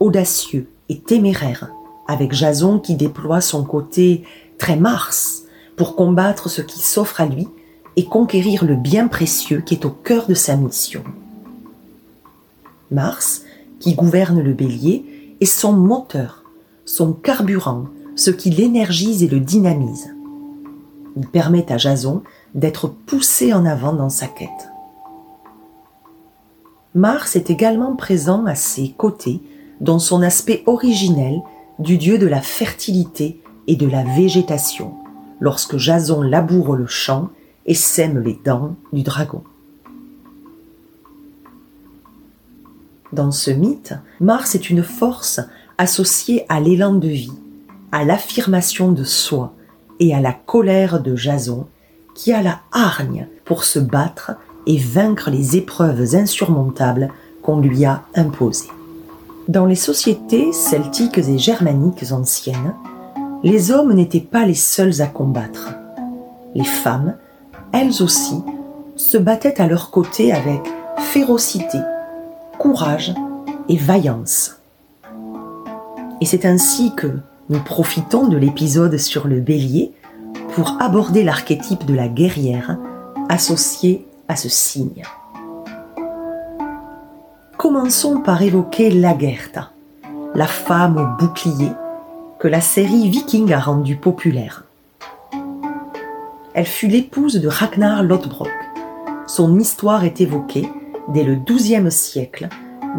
audacieux 0.00 0.68
et 0.88 0.98
téméraire, 0.98 1.70
avec 2.08 2.32
Jason 2.32 2.78
qui 2.78 2.94
déploie 2.94 3.40
son 3.40 3.64
côté 3.64 4.24
très 4.58 4.76
Mars 4.76 5.44
pour 5.76 5.96
combattre 5.96 6.48
ce 6.48 6.62
qui 6.62 6.80
s'offre 6.80 7.20
à 7.20 7.26
lui 7.26 7.48
et 7.96 8.04
conquérir 8.04 8.64
le 8.64 8.76
bien 8.76 9.08
précieux 9.08 9.60
qui 9.60 9.74
est 9.74 9.84
au 9.84 9.90
cœur 9.90 10.26
de 10.26 10.34
sa 10.34 10.56
mission. 10.56 11.02
Mars, 12.90 13.42
qui 13.80 13.94
gouverne 13.94 14.40
le 14.40 14.52
bélier, 14.52 15.36
est 15.40 15.46
son 15.46 15.72
moteur, 15.72 16.44
son 16.84 17.12
carburant, 17.12 17.86
ce 18.14 18.30
qui 18.30 18.50
l'énergise 18.50 19.22
et 19.22 19.28
le 19.28 19.40
dynamise. 19.40 20.14
Il 21.16 21.26
permet 21.26 21.70
à 21.72 21.78
Jason 21.78 22.22
d'être 22.54 22.88
poussé 22.88 23.52
en 23.52 23.64
avant 23.64 23.92
dans 23.92 24.08
sa 24.08 24.26
quête. 24.26 24.48
Mars 26.94 27.36
est 27.36 27.50
également 27.50 27.94
présent 27.94 28.46
à 28.46 28.54
ses 28.54 28.90
côtés 28.90 29.42
dans 29.80 29.98
son 29.98 30.22
aspect 30.22 30.62
originel 30.66 31.40
du 31.78 31.98
dieu 31.98 32.18
de 32.18 32.26
la 32.26 32.40
fertilité 32.40 33.40
et 33.66 33.76
de 33.76 33.86
la 33.86 34.02
végétation, 34.02 34.94
lorsque 35.40 35.76
Jason 35.76 36.22
laboure 36.22 36.76
le 36.76 36.86
champ 36.86 37.30
et 37.66 37.74
sème 37.74 38.18
les 38.18 38.38
dents 38.44 38.76
du 38.92 39.02
dragon. 39.02 39.42
Dans 43.12 43.30
ce 43.30 43.50
mythe, 43.50 43.94
Mars 44.20 44.54
est 44.54 44.70
une 44.70 44.82
force 44.82 45.40
associée 45.78 46.44
à 46.48 46.60
l'élan 46.60 46.94
de 46.94 47.08
vie, 47.08 47.32
à 47.92 48.04
l'affirmation 48.04 48.92
de 48.92 49.04
soi 49.04 49.54
et 50.00 50.14
à 50.14 50.20
la 50.20 50.32
colère 50.32 51.00
de 51.00 51.16
Jason, 51.16 51.66
qui 52.14 52.32
a 52.32 52.42
la 52.42 52.60
hargne 52.72 53.28
pour 53.44 53.64
se 53.64 53.78
battre 53.78 54.32
et 54.66 54.78
vaincre 54.78 55.30
les 55.30 55.56
épreuves 55.56 56.14
insurmontables 56.14 57.10
qu'on 57.42 57.60
lui 57.60 57.84
a 57.84 58.02
imposées. 58.14 58.70
Dans 59.48 59.64
les 59.64 59.76
sociétés 59.76 60.52
celtiques 60.52 61.18
et 61.18 61.38
germaniques 61.38 62.10
anciennes, 62.10 62.74
les 63.44 63.70
hommes 63.70 63.92
n'étaient 63.92 64.18
pas 64.18 64.44
les 64.44 64.54
seuls 64.54 65.00
à 65.00 65.06
combattre. 65.06 65.72
Les 66.56 66.64
femmes, 66.64 67.14
elles 67.72 68.02
aussi, 68.02 68.42
se 68.96 69.16
battaient 69.16 69.60
à 69.60 69.68
leur 69.68 69.92
côté 69.92 70.32
avec 70.32 70.62
férocité 70.98 71.78
courage 72.58 73.14
et 73.68 73.76
vaillance. 73.76 74.58
Et 76.20 76.26
c'est 76.26 76.44
ainsi 76.44 76.92
que 76.96 77.18
nous 77.48 77.60
profitons 77.60 78.26
de 78.26 78.36
l'épisode 78.36 78.96
sur 78.96 79.28
le 79.28 79.38
bélier 79.38 79.92
pour 80.54 80.76
aborder 80.80 81.22
l'archétype 81.22 81.84
de 81.84 81.94
la 81.94 82.08
guerrière 82.08 82.78
associé 83.28 84.08
à 84.26 84.34
ce 84.34 84.48
signe. 84.48 85.04
Commençons 87.68 88.20
par 88.20 88.42
évoquer 88.42 88.92
Lagertha, 88.92 89.72
la 90.36 90.46
femme 90.46 90.98
au 90.98 91.20
bouclier 91.20 91.72
que 92.38 92.46
la 92.46 92.60
série 92.60 93.08
Viking 93.08 93.52
a 93.52 93.58
rendue 93.58 93.96
populaire. 93.96 94.66
Elle 96.54 96.64
fut 96.64 96.86
l'épouse 96.86 97.40
de 97.40 97.48
Ragnar 97.48 98.04
Lothbrok. 98.04 98.52
Son 99.26 99.58
histoire 99.58 100.04
est 100.04 100.20
évoquée 100.20 100.70
dès 101.08 101.24
le 101.24 101.34
XIIe 101.34 101.90
siècle 101.90 102.48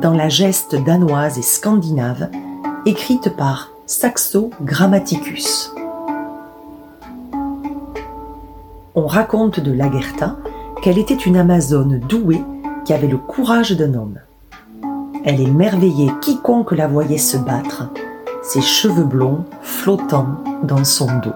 dans 0.01 0.13
la 0.13 0.27
geste 0.27 0.75
danoise 0.75 1.39
et 1.39 1.43
scandinave 1.43 2.29
écrite 2.85 3.37
par 3.37 3.71
Saxo 3.85 4.49
Grammaticus. 4.61 5.73
On 8.95 9.07
raconte 9.07 9.61
de 9.61 9.71
Lagertha 9.71 10.35
qu'elle 10.81 10.97
était 10.97 11.13
une 11.13 11.37
Amazone 11.37 11.99
douée 11.99 12.43
qui 12.83 12.91
avait 12.91 13.07
le 13.07 13.17
courage 13.17 13.71
d'un 13.71 13.93
homme. 13.93 14.19
Elle 15.29 15.41
émerveillait 15.41 16.13
quiconque 16.21 16.71
la 16.71 16.87
voyait 16.87 17.17
se 17.17 17.35
battre, 17.35 17.89
ses 18.41 18.61
cheveux 18.61 19.03
blonds 19.03 19.43
flottant 19.61 20.41
dans 20.63 20.85
son 20.85 21.07
dos. 21.19 21.33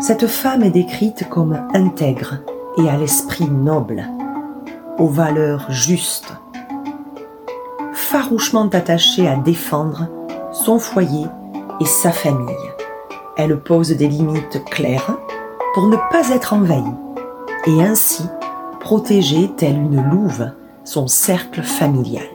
Cette 0.00 0.26
femme 0.26 0.62
est 0.64 0.70
décrite 0.70 1.30
comme 1.30 1.58
intègre 1.72 2.40
et 2.76 2.90
à 2.90 2.98
l'esprit 2.98 3.48
noble, 3.48 4.06
aux 4.98 5.08
valeurs 5.08 5.64
justes, 5.70 6.34
farouchement 7.94 8.68
attachée 8.68 9.26
à 9.26 9.36
défendre 9.36 10.08
son 10.52 10.78
foyer 10.78 11.24
et 11.80 11.86
sa 11.86 12.12
famille. 12.12 12.54
Elle 13.38 13.58
pose 13.58 13.96
des 13.96 14.08
limites 14.08 14.62
claires 14.66 15.16
pour 15.72 15.86
ne 15.86 15.96
pas 15.96 16.28
être 16.34 16.52
envahie 16.52 16.84
et 17.66 17.82
ainsi 17.82 18.24
protéger, 18.80 19.50
telle 19.56 19.76
une 19.76 20.02
louve, 20.10 20.50
son 20.84 21.06
cercle 21.06 21.62
familial. 21.62 22.26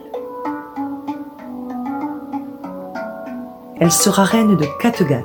Elle 3.80 3.92
sera 3.92 4.24
reine 4.24 4.56
de 4.56 4.66
Kattegat 4.80 5.22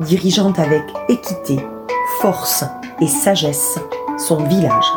dirigeant 0.00 0.52
avec 0.52 0.84
équité, 1.08 1.58
force 2.20 2.64
et 3.00 3.06
sagesse 3.06 3.78
son 4.18 4.44
village. 4.44 4.92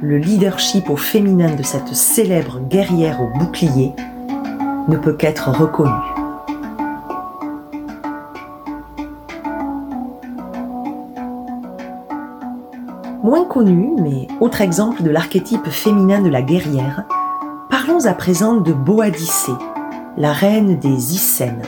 Le 0.00 0.18
leadership 0.18 0.88
au 0.90 0.96
féminin 0.96 1.54
de 1.54 1.62
cette 1.62 1.94
célèbre 1.94 2.60
guerrière 2.60 3.20
au 3.20 3.38
bouclier 3.38 3.92
ne 4.86 4.96
peut 4.96 5.14
qu'être 5.14 5.50
reconnu. 5.50 6.17
Connu, 13.48 13.90
mais 13.98 14.28
autre 14.40 14.60
exemple 14.60 15.02
de 15.02 15.10
l'archétype 15.10 15.68
féminin 15.68 16.20
de 16.20 16.28
la 16.28 16.42
guerrière, 16.42 17.04
parlons 17.70 18.06
à 18.06 18.12
présent 18.12 18.56
de 18.56 18.72
Boadicée, 18.72 19.52
la 20.16 20.32
reine 20.32 20.78
des 20.78 21.14
Icènes, 21.14 21.62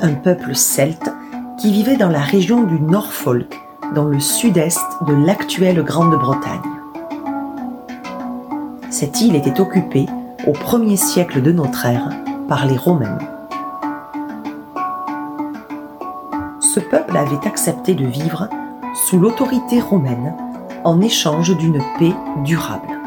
un 0.00 0.14
peuple 0.14 0.54
celte 0.54 1.10
qui 1.58 1.72
vivait 1.72 1.96
dans 1.96 2.08
la 2.08 2.20
région 2.20 2.64
du 2.64 2.80
Norfolk, 2.80 3.58
dans 3.94 4.04
le 4.04 4.18
sud-est 4.18 4.84
de 5.06 5.14
l'actuelle 5.14 5.82
Grande-Bretagne. 5.82 6.60
Cette 8.90 9.20
île 9.20 9.36
était 9.36 9.60
occupée 9.60 10.06
au 10.46 10.52
1er 10.52 10.96
siècle 10.96 11.42
de 11.42 11.52
notre 11.52 11.86
ère 11.86 12.10
par 12.48 12.66
les 12.66 12.76
Romains. 12.76 13.18
Ce 16.60 16.80
peuple 16.80 17.16
avait 17.16 17.46
accepté 17.46 17.94
de 17.94 18.04
vivre 18.04 18.48
sous 19.06 19.18
l'autorité 19.18 19.80
romaine 19.80 20.34
en 20.84 21.00
échange 21.00 21.56
d'une 21.56 21.82
paix 21.98 22.14
durable. 22.44 23.00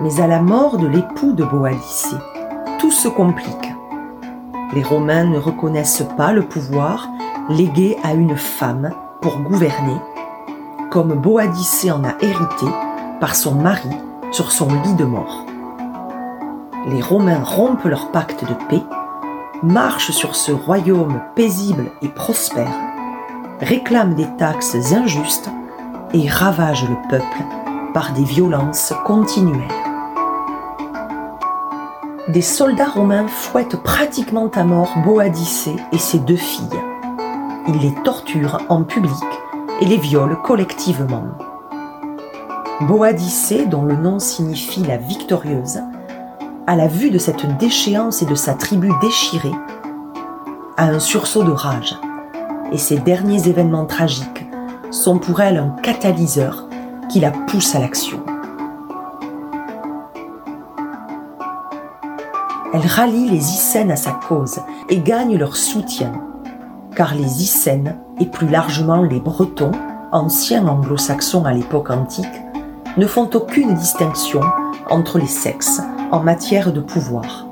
Mais 0.00 0.20
à 0.20 0.26
la 0.26 0.40
mort 0.40 0.78
de 0.78 0.86
l'époux 0.86 1.32
de 1.32 1.44
Boadicée, 1.44 2.16
tout 2.78 2.90
se 2.90 3.08
complique. 3.08 3.72
Les 4.72 4.82
Romains 4.82 5.24
ne 5.24 5.38
reconnaissent 5.38 6.06
pas 6.16 6.32
le 6.32 6.42
pouvoir 6.42 7.08
légué 7.50 7.96
à 8.02 8.14
une 8.14 8.36
femme 8.36 8.90
pour 9.20 9.38
gouverner, 9.38 10.00
comme 10.90 11.14
Boadicée 11.14 11.90
en 11.90 12.02
a 12.04 12.14
hérité 12.20 12.66
par 13.20 13.34
son 13.34 13.54
mari 13.54 13.90
sur 14.32 14.50
son 14.50 14.68
lit 14.82 14.94
de 14.94 15.04
mort. 15.04 15.44
Les 16.86 17.02
Romains 17.02 17.42
rompent 17.44 17.84
leur 17.84 18.10
pacte 18.10 18.44
de 18.44 18.54
paix, 18.68 18.82
marchent 19.62 20.10
sur 20.10 20.34
ce 20.34 20.52
royaume 20.52 21.20
paisible 21.36 21.90
et 22.02 22.08
prospère, 22.08 22.74
réclament 23.60 24.14
des 24.14 24.28
taxes 24.36 24.92
injustes 24.92 25.50
et 26.14 26.28
ravage 26.28 26.88
le 26.88 26.96
peuple 27.08 27.42
par 27.92 28.12
des 28.12 28.22
violences 28.22 28.94
continuelles. 29.04 29.68
Des 32.28 32.40
soldats 32.40 32.88
romains 32.88 33.26
fouettent 33.26 33.82
pratiquement 33.82 34.48
à 34.54 34.64
mort 34.64 34.94
Boadicée 35.04 35.76
et 35.92 35.98
ses 35.98 36.20
deux 36.20 36.36
filles. 36.36 36.80
Ils 37.66 37.78
les 37.78 37.94
torturent 38.04 38.60
en 38.68 38.84
public 38.84 39.12
et 39.80 39.84
les 39.84 39.96
violent 39.96 40.36
collectivement. 40.36 41.24
Boadicée, 42.82 43.66
dont 43.66 43.84
le 43.84 43.96
nom 43.96 44.18
signifie 44.18 44.84
la 44.84 44.96
victorieuse, 44.96 45.80
à 46.66 46.76
la 46.76 46.86
vue 46.86 47.10
de 47.10 47.18
cette 47.18 47.58
déchéance 47.58 48.22
et 48.22 48.26
de 48.26 48.34
sa 48.34 48.54
tribu 48.54 48.90
déchirée, 49.00 49.54
a 50.76 50.86
un 50.86 50.98
sursaut 50.98 51.44
de 51.44 51.52
rage, 51.52 51.96
et 52.72 52.78
ces 52.78 52.98
derniers 52.98 53.48
événements 53.48 53.86
tragiques 53.86 54.43
sont 54.94 55.18
pour 55.18 55.40
elle 55.40 55.56
un 55.56 55.70
catalyseur 55.82 56.68
qui 57.08 57.20
la 57.20 57.32
pousse 57.32 57.74
à 57.74 57.80
l'action. 57.80 58.20
Elle 62.72 62.86
rallie 62.86 63.28
les 63.28 63.36
Icènes 63.36 63.90
à 63.90 63.96
sa 63.96 64.12
cause 64.12 64.60
et 64.88 65.00
gagne 65.00 65.36
leur 65.36 65.56
soutien, 65.56 66.12
car 66.96 67.14
les 67.14 67.42
Icènes, 67.42 67.96
et 68.20 68.26
plus 68.26 68.48
largement 68.48 69.02
les 69.02 69.20
Bretons, 69.20 69.72
anciens 70.12 70.66
anglo-saxons 70.66 71.44
à 71.44 71.52
l'époque 71.52 71.90
antique, 71.90 72.26
ne 72.96 73.06
font 73.06 73.28
aucune 73.34 73.74
distinction 73.74 74.40
entre 74.88 75.18
les 75.18 75.26
sexes 75.26 75.80
en 76.12 76.20
matière 76.20 76.72
de 76.72 76.80
pouvoir. 76.80 77.46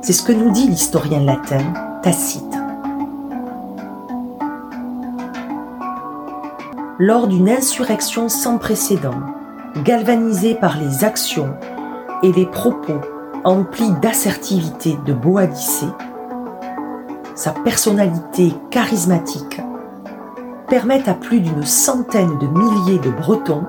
C'est 0.00 0.14
ce 0.14 0.22
que 0.22 0.32
nous 0.32 0.50
dit 0.50 0.66
l'historien 0.66 1.20
latin 1.20 1.60
Tacite. 2.02 2.59
Lors 7.00 7.28
d'une 7.28 7.48
insurrection 7.48 8.28
sans 8.28 8.58
précédent, 8.58 9.22
galvanisée 9.84 10.54
par 10.54 10.76
les 10.76 11.02
actions 11.02 11.54
et 12.22 12.30
les 12.30 12.44
propos 12.44 13.00
emplis 13.42 13.90
d'assertivité 14.02 14.98
de 15.06 15.14
Boadicée, 15.14 15.88
sa 17.34 17.52
personnalité 17.52 18.52
charismatique 18.70 19.62
permet 20.68 21.08
à 21.08 21.14
plus 21.14 21.40
d'une 21.40 21.64
centaine 21.64 22.36
de 22.38 22.46
milliers 22.46 22.98
de 22.98 23.10
Bretons 23.10 23.64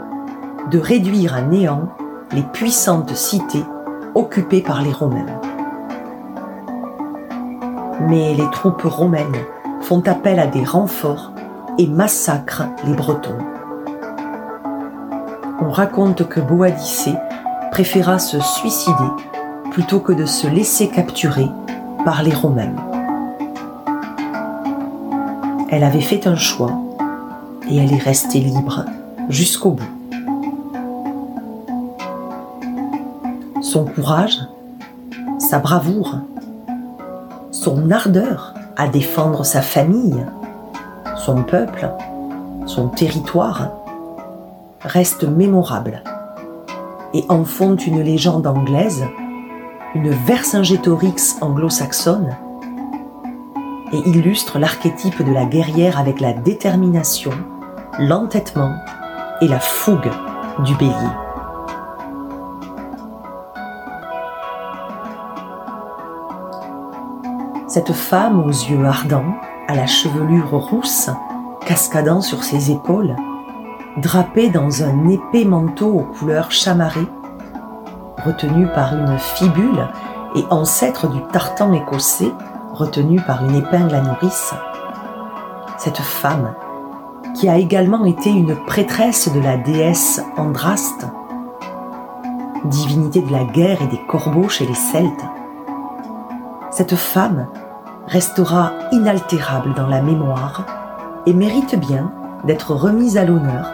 de 0.70 0.78
réduire 0.78 1.34
à 1.34 1.42
néant 1.42 1.88
les 2.34 2.44
puissantes 2.44 3.16
cités 3.16 3.64
occupées 4.14 4.62
par 4.62 4.82
les 4.82 4.92
Romains. 4.92 5.40
Mais 8.10 8.34
les 8.34 8.50
troupes 8.52 8.82
romaines 8.84 9.46
font 9.80 10.04
appel 10.06 10.38
à 10.38 10.48
des 10.48 10.66
renforts 10.66 11.32
et 11.78 11.88
massacre 11.88 12.64
les 12.86 12.94
Bretons. 12.94 13.38
On 15.62 15.70
raconte 15.70 16.28
que 16.28 16.40
Boadicée 16.40 17.16
préféra 17.72 18.20
se 18.20 18.40
suicider 18.40 18.94
plutôt 19.72 20.00
que 20.00 20.12
de 20.12 20.26
se 20.26 20.48
laisser 20.48 20.90
capturer 20.90 21.48
par 22.04 22.24
les 22.24 22.34
Romains. 22.34 22.76
Elle 25.70 25.84
avait 25.84 26.02
fait 26.02 26.28
un 26.28 26.36
choix 26.36 26.74
et 27.70 27.78
elle 27.78 27.94
est 27.94 28.04
restée 28.04 28.40
libre 28.40 28.86
jusqu'au 29.30 29.72
bout. 29.72 29.84
Son 33.62 33.86
courage, 33.86 34.40
sa 35.40 35.60
bravoure, 35.60 36.18
son 37.52 37.90
ardeur 37.92 38.54
à 38.76 38.88
défendre 38.88 39.46
sa 39.46 39.62
famille, 39.62 40.26
son 41.22 41.44
peuple, 41.44 41.88
son 42.66 42.88
territoire, 42.88 43.70
restent 44.82 45.28
mémorables 45.28 46.02
et 47.14 47.24
en 47.30 47.46
font 47.46 47.76
une 47.76 48.02
légende 48.02 48.48
anglaise, 48.48 49.06
une 49.94 50.10
Vercingétorix 50.10 51.38
anglo-saxonne, 51.42 52.36
et 53.94 54.10
illustrent 54.10 54.58
l'archétype 54.58 55.22
de 55.24 55.32
la 55.32 55.46
guerrière 55.46 56.00
avec 56.00 56.22
la 56.22 56.34
détermination, 56.34 57.34
l'entêtement 58.00 58.74
et 59.42 59.48
la 59.48 59.60
fougue 59.60 60.10
du 60.64 60.74
bélier. 60.76 60.94
Cette 67.68 67.94
femme 67.94 68.44
aux 68.44 68.50
yeux 68.50 68.86
ardents, 68.86 69.36
à 69.72 69.76
la 69.76 69.88
chevelure 69.88 70.50
rousse 70.52 71.10
cascadant 71.66 72.20
sur 72.20 72.44
ses 72.44 72.72
épaules, 72.72 73.16
drapée 73.96 74.50
dans 74.50 74.84
un 74.84 75.08
épais 75.08 75.46
manteau 75.46 75.94
aux 75.94 76.04
couleurs 76.04 76.52
chamarrées, 76.52 77.08
retenu 78.26 78.68
par 78.68 78.94
une 78.94 79.18
fibule 79.18 79.88
et 80.36 80.44
ancêtre 80.50 81.08
du 81.08 81.22
tartan 81.32 81.72
écossais 81.72 82.34
retenu 82.74 83.22
par 83.22 83.46
une 83.46 83.56
épingle 83.56 83.96
à 83.96 84.02
nourrice. 84.02 84.54
Cette 85.78 86.02
femme, 86.02 86.54
qui 87.36 87.48
a 87.48 87.58
également 87.58 88.04
été 88.04 88.30
une 88.30 88.56
prêtresse 88.66 89.32
de 89.34 89.40
la 89.40 89.56
déesse 89.56 90.22
Andraste, 90.36 91.08
divinité 92.66 93.22
de 93.22 93.32
la 93.32 93.46
guerre 93.46 93.82
et 93.82 93.88
des 93.88 94.02
corbeaux 94.08 94.50
chez 94.50 94.66
les 94.66 94.76
Celtes, 94.76 95.26
cette 96.72 96.96
femme 96.96 97.48
restera 98.08 98.72
inaltérable 98.92 99.74
dans 99.76 99.88
la 99.88 100.02
mémoire 100.02 100.66
et 101.26 101.34
mérite 101.34 101.80
bien 101.80 102.12
d'être 102.46 102.74
remise 102.74 103.18
à 103.18 103.26
l'honneur 103.26 103.68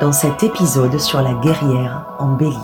dans 0.00 0.12
cet 0.12 0.42
épisode 0.42 0.98
sur 0.98 1.20
la 1.20 1.34
guerrière 1.34 2.06
en 2.18 2.34
bélier. 2.34 2.54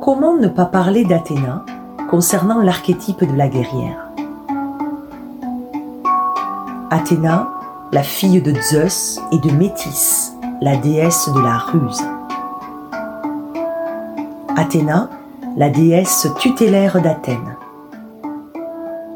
Comment 0.00 0.36
ne 0.36 0.48
pas 0.48 0.64
parler 0.64 1.04
d'Athéna 1.04 1.64
concernant 2.08 2.62
l'archétype 2.62 3.30
de 3.30 3.36
la 3.36 3.48
guerrière? 3.48 4.08
Athéna, 6.90 7.48
la 7.92 8.02
fille 8.02 8.40
de 8.40 8.54
Zeus 8.58 9.20
et 9.32 9.38
de 9.38 9.50
Métis, 9.50 10.32
la 10.62 10.76
déesse 10.76 11.28
de 11.34 11.40
la 11.40 11.58
ruse. 11.58 12.02
Athéna, 14.58 15.08
la 15.56 15.70
déesse 15.70 16.26
tutélaire 16.40 17.00
d'Athènes. 17.00 17.56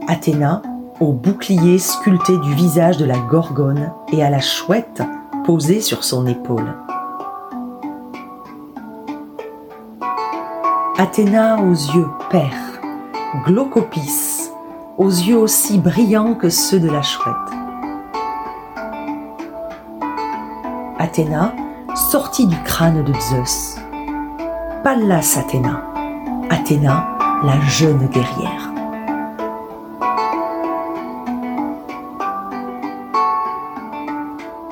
Athéna, 0.07 0.63
au 1.01 1.13
bouclier 1.13 1.79
sculpté 1.79 2.39
du 2.39 2.55
visage 2.55 2.97
de 2.97 3.05
la 3.05 3.19
Gorgone 3.19 3.91
et 4.13 4.23
à 4.23 4.31
la 4.31 4.39
chouette 4.39 5.03
posée 5.45 5.81
sur 5.81 6.05
son 6.05 6.29
épaule. 6.29 6.77
Athéna 10.97 11.57
aux 11.61 11.73
yeux 11.73 12.09
pères, 12.31 12.81
Glaucopis, 13.45 14.49
aux 14.97 15.11
yeux 15.11 15.39
aussi 15.39 15.79
brillants 15.79 16.35
que 16.35 16.51
ceux 16.51 16.79
de 16.79 16.89
la 16.89 17.03
chouette. 17.03 17.35
Athéna 21.01 21.53
sortit 21.97 22.47
du 22.47 22.57
crâne 22.63 23.03
de 23.03 23.13
Zeus. 23.13 23.82
Pallas 24.83 25.39
Athéna, 25.39 25.81
Athéna 26.51 27.17
la 27.45 27.61
jeune 27.61 28.09
guerrière. 28.09 28.73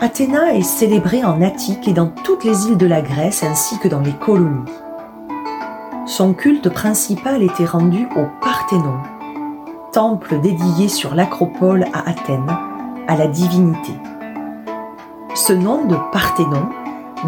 Athéna 0.01 0.55
est 0.55 0.63
célébrée 0.63 1.23
en 1.23 1.41
Attique 1.41 1.87
et 1.87 1.93
dans 1.93 2.09
toutes 2.09 2.43
les 2.43 2.67
îles 2.67 2.77
de 2.77 2.87
la 2.87 3.03
Grèce 3.03 3.45
ainsi 3.45 3.79
que 3.79 3.87
dans 3.87 4.01
les 4.01 4.15
colonies. 4.15 4.73
Son 6.07 6.35
culte 6.35 6.71
principal 6.71 7.45
était 7.45 7.65
rendu 7.65 8.09
au 8.17 8.27
Parthénon, 8.43 8.99
temple 9.93 10.41
dédié 10.41 10.89
sur 10.89 11.15
l'acropole 11.15 11.85
à 11.93 12.11
Athènes, 12.11 12.57
à 13.07 13.17
la 13.17 13.29
divinité. 13.29 13.93
Ce 15.37 15.53
nom 15.53 15.85
de 15.85 15.95
Parthénon 16.11 16.69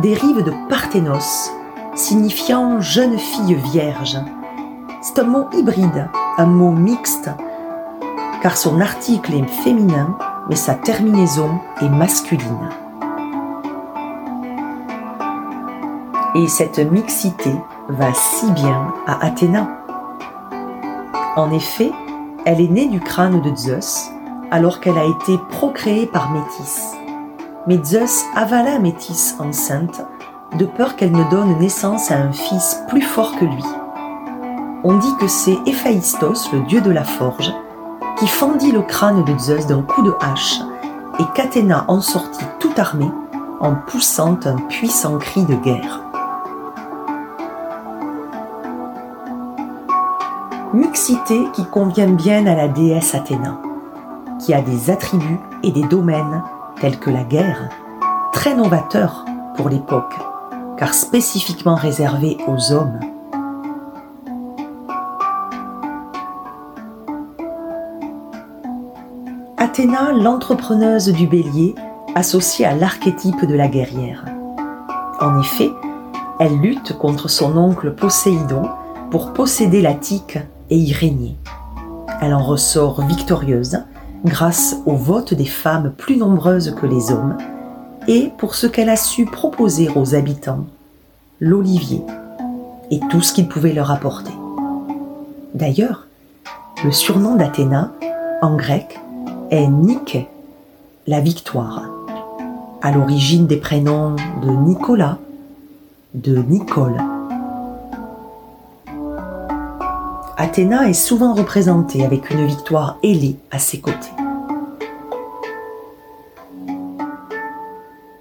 dérive 0.02 0.42
de 0.42 0.52
Parthénos, 0.68 1.52
signifiant 1.94 2.80
jeune 2.80 3.18
fille 3.18 3.54
vierge. 3.54 4.18
C'est 5.02 5.18
un 5.18 5.24
mot 5.24 5.46
hybride, 5.52 6.08
un 6.38 6.46
mot 6.46 6.70
mixte, 6.70 7.30
car 8.42 8.56
son 8.56 8.80
article 8.80 9.34
est 9.34 9.46
féminin 9.62 10.16
mais 10.48 10.56
sa 10.56 10.74
terminaison 10.74 11.58
est 11.80 11.88
masculine. 11.88 12.68
Et 16.34 16.46
cette 16.48 16.78
mixité 16.78 17.52
va 17.88 18.12
si 18.14 18.50
bien 18.52 18.92
à 19.06 19.24
Athéna. 19.24 19.68
En 21.36 21.50
effet, 21.50 21.92
elle 22.44 22.60
est 22.60 22.68
née 22.68 22.88
du 22.88 23.00
crâne 23.00 23.40
de 23.40 23.54
Zeus 23.54 24.10
alors 24.50 24.80
qu'elle 24.80 24.98
a 24.98 25.04
été 25.04 25.38
procréée 25.50 26.06
par 26.06 26.30
Métis. 26.30 26.94
Mais 27.66 27.82
Zeus 27.84 28.24
avala 28.34 28.78
Métis 28.78 29.36
enceinte 29.38 30.02
de 30.58 30.64
peur 30.66 30.96
qu'elle 30.96 31.12
ne 31.12 31.28
donne 31.30 31.58
naissance 31.58 32.10
à 32.10 32.16
un 32.16 32.32
fils 32.32 32.82
plus 32.88 33.02
fort 33.02 33.36
que 33.36 33.44
lui. 33.44 33.64
On 34.84 34.94
dit 34.94 35.14
que 35.20 35.28
c'est 35.28 35.58
Héphaïstos, 35.66 36.52
le 36.52 36.60
dieu 36.60 36.80
de 36.80 36.90
la 36.90 37.04
forge, 37.04 37.52
qui 38.18 38.26
fendit 38.26 38.72
le 38.72 38.82
crâne 38.82 39.24
de 39.24 39.38
Zeus 39.38 39.66
d'un 39.66 39.82
coup 39.82 40.02
de 40.02 40.14
hache, 40.20 40.60
et 41.18 41.24
qu'Athéna 41.34 41.84
en 41.88 42.00
sortit 42.00 42.44
tout 42.58 42.72
armée 42.76 43.10
en 43.60 43.74
poussant 43.74 44.38
un 44.44 44.56
puissant 44.68 45.18
cri 45.18 45.44
de 45.44 45.54
guerre. 45.54 46.00
Mixité 50.74 51.46
qui 51.52 51.64
convient 51.66 52.10
bien 52.10 52.46
à 52.46 52.54
la 52.54 52.66
déesse 52.68 53.14
Athéna, 53.14 53.58
qui 54.40 54.52
a 54.52 54.62
des 54.62 54.90
attributs 54.90 55.40
et 55.62 55.70
des 55.70 55.84
domaines 55.84 56.42
tels 56.80 56.98
que 56.98 57.10
la 57.10 57.22
guerre, 57.22 57.68
très 58.32 58.54
novateurs 58.54 59.24
pour 59.54 59.68
l'époque, 59.68 60.14
car 60.82 60.94
spécifiquement 60.94 61.76
réservés 61.76 62.36
aux 62.48 62.72
hommes. 62.72 62.98
Athéna, 69.56 70.10
l'entrepreneuse 70.12 71.06
du 71.12 71.28
bélier, 71.28 71.76
associée 72.16 72.64
à 72.64 72.74
l'archétype 72.74 73.44
de 73.46 73.54
la 73.54 73.68
guerrière. 73.68 74.24
En 75.20 75.40
effet, 75.40 75.70
elle 76.40 76.58
lutte 76.58 76.98
contre 76.98 77.28
son 77.28 77.56
oncle 77.56 77.94
Poséidon 77.94 78.68
pour 79.12 79.32
posséder 79.34 79.82
l'Attique 79.82 80.40
et 80.68 80.76
y 80.76 80.92
régner. 80.92 81.36
Elle 82.20 82.34
en 82.34 82.42
ressort 82.42 83.06
victorieuse 83.06 83.84
grâce 84.24 84.78
au 84.84 84.96
vote 84.96 85.32
des 85.32 85.46
femmes 85.46 85.92
plus 85.96 86.16
nombreuses 86.16 86.74
que 86.74 86.86
les 86.86 87.12
hommes 87.12 87.36
et 88.08 88.32
pour 88.36 88.54
ce 88.54 88.66
qu'elle 88.66 88.90
a 88.90 88.96
su 88.96 89.24
proposer 89.24 89.88
aux 89.94 90.14
habitants, 90.14 90.66
l'olivier 91.42 92.04
et 92.92 93.00
tout 93.10 93.20
ce 93.20 93.32
qu'il 93.32 93.48
pouvait 93.48 93.72
leur 93.72 93.90
apporter. 93.90 94.30
D'ailleurs, 95.54 96.06
le 96.84 96.92
surnom 96.92 97.34
d'Athéna, 97.34 97.90
en 98.42 98.54
grec, 98.54 99.00
est 99.50 99.66
Nike, 99.66 100.28
la 101.08 101.18
victoire, 101.18 101.90
à 102.80 102.92
l'origine 102.92 103.48
des 103.48 103.56
prénoms 103.56 104.14
de 104.40 104.50
Nicolas, 104.52 105.18
de 106.14 106.36
Nicole. 106.36 107.02
Athéna 110.36 110.88
est 110.88 110.92
souvent 110.92 111.34
représentée 111.34 112.04
avec 112.04 112.30
une 112.30 112.46
victoire 112.46 112.98
ailée 113.02 113.36
à 113.50 113.58
ses 113.58 113.80
côtés. 113.80 114.12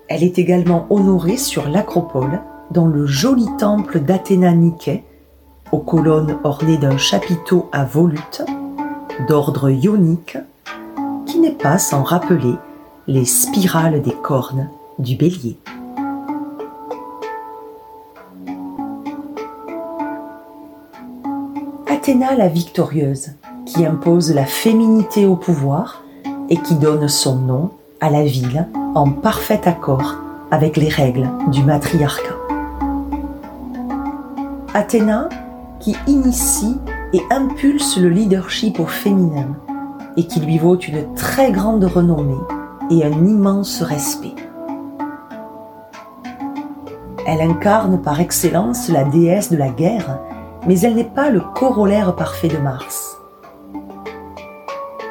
Elle 0.07 0.23
est 0.23 0.39
également 0.39 0.87
honorée 0.89 1.37
sur 1.37 1.69
l'acropole 1.69 2.41
dans 2.71 2.87
le 2.87 3.05
joli 3.05 3.47
temple 3.59 3.99
d'Athéna 3.99 4.51
Nike, 4.53 5.03
aux 5.71 5.79
colonnes 5.79 6.37
ornées 6.43 6.77
d'un 6.77 6.97
chapiteau 6.97 7.69
à 7.71 7.83
volute, 7.83 8.43
d'ordre 9.27 9.69
ionique, 9.69 10.37
n'est 11.41 11.51
pas 11.51 11.79
sans 11.79 12.03
rappeler 12.03 12.55
les 13.07 13.25
spirales 13.25 14.01
des 14.01 14.13
cornes 14.13 14.69
du 14.99 15.15
bélier. 15.15 15.57
Athéna 21.87 22.35
la 22.35 22.47
victorieuse, 22.47 23.31
qui 23.65 23.85
impose 23.85 24.33
la 24.33 24.45
féminité 24.45 25.25
au 25.25 25.35
pouvoir 25.35 26.03
et 26.49 26.57
qui 26.57 26.75
donne 26.75 27.07
son 27.07 27.35
nom 27.35 27.71
à 28.01 28.09
la 28.09 28.23
ville 28.23 28.67
en 28.95 29.09
parfait 29.09 29.61
accord 29.67 30.15
avec 30.51 30.77
les 30.77 30.89
règles 30.89 31.29
du 31.47 31.63
matriarcat. 31.63 32.30
Athéna 34.73 35.27
qui 35.81 35.97
initie 36.07 36.79
et 37.11 37.21
impulse 37.29 37.97
le 37.97 38.07
leadership 38.07 38.79
au 38.79 38.85
féminin 38.85 39.47
et 40.15 40.25
qui 40.25 40.39
lui 40.39 40.57
vaut 40.57 40.77
une 40.77 41.13
très 41.13 41.51
grande 41.51 41.83
renommée 41.83 42.39
et 42.89 43.03
un 43.03 43.11
immense 43.11 43.81
respect. 43.81 44.35
Elle 47.27 47.41
incarne 47.41 48.01
par 48.01 48.21
excellence 48.21 48.87
la 48.87 49.03
déesse 49.03 49.51
de 49.51 49.57
la 49.57 49.69
guerre, 49.69 50.19
mais 50.65 50.79
elle 50.79 50.95
n'est 50.95 51.03
pas 51.03 51.29
le 51.29 51.41
corollaire 51.41 52.15
parfait 52.15 52.47
de 52.47 52.57
Mars. 52.57 53.17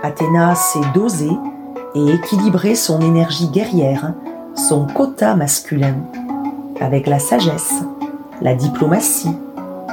Athéna 0.02 0.54
sait 0.54 0.80
doser 0.94 1.32
et 1.94 2.12
équilibrer 2.14 2.74
son 2.74 3.00
énergie 3.00 3.48
guerrière, 3.48 4.14
son 4.54 4.86
quota 4.86 5.34
masculin, 5.34 5.96
avec 6.80 7.06
la 7.06 7.18
sagesse, 7.18 7.84
la 8.40 8.54
diplomatie, 8.54 9.36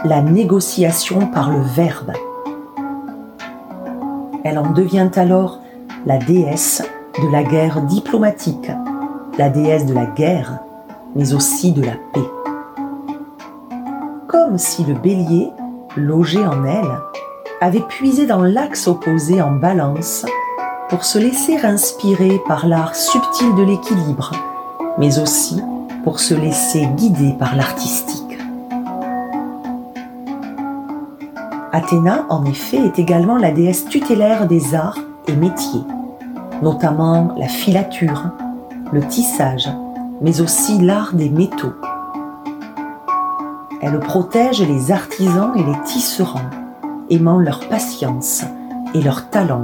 la 0.06 0.22
négociation 0.22 1.28
par 1.28 1.52
le 1.52 1.62
verbe 1.62 2.14
elle 4.48 4.60
en 4.60 4.72
devient 4.72 5.10
alors 5.18 5.60
la 6.06 6.18
déesse 6.18 6.82
de 7.22 7.30
la 7.30 7.44
guerre 7.44 7.82
diplomatique, 7.82 8.72
la 9.38 9.50
déesse 9.50 9.86
de 9.86 9.94
la 9.94 10.06
guerre, 10.06 10.60
mais 11.16 11.34
aussi 11.34 11.74
de 11.74 11.84
la 11.84 11.96
paix. 12.14 12.30
Comme 14.28 14.58
si 14.58 14.86
le 14.86 14.94
bélier, 14.94 15.50
logé 15.98 16.46
en 16.46 16.64
elle, 16.64 16.98
avait 17.60 17.82
puisé 17.82 18.26
dans 18.26 18.42
l'axe 18.42 18.88
opposé 18.88 19.42
en 19.42 19.52
balance 19.52 20.26
pour 20.88 21.04
se 21.04 21.20
laisser 21.20 21.58
inspirer 21.58 22.40
par 22.48 22.68
l'art 22.68 22.96
subtil 22.96 23.54
de 23.56 23.64
l'équilibre, 23.64 24.32
mais 24.98 25.20
aussi 25.20 25.62
pour 26.06 26.22
se 26.22 26.34
laisser 26.34 26.86
guider 26.96 27.34
par 27.38 27.56
l'artistique. 27.58 28.17
Athéna, 31.72 32.26
en 32.30 32.46
effet, 32.46 32.78
est 32.78 32.98
également 32.98 33.38
la 33.38 33.52
déesse 33.52 33.86
tutélaire 33.86 34.48
des 34.48 34.74
arts 34.74 35.00
et 35.28 35.36
métiers, 35.36 35.84
notamment 36.62 37.34
la 37.38 37.48
filature, 37.48 38.32
le 38.94 39.06
tissage, 39.06 39.70
mais 40.22 40.40
aussi 40.40 40.80
l'art 40.80 41.14
des 41.14 41.30
métaux. 41.30 41.74
Elle 43.82 44.00
protège 44.00 44.62
les 44.62 44.92
artisans 44.92 45.52
et 45.56 45.64
les 45.64 45.80
tisserands, 45.84 46.50
aimant 47.10 47.38
leur 47.38 47.60
patience 47.68 48.44
et 48.94 49.02
leur 49.02 49.30
talent. 49.30 49.64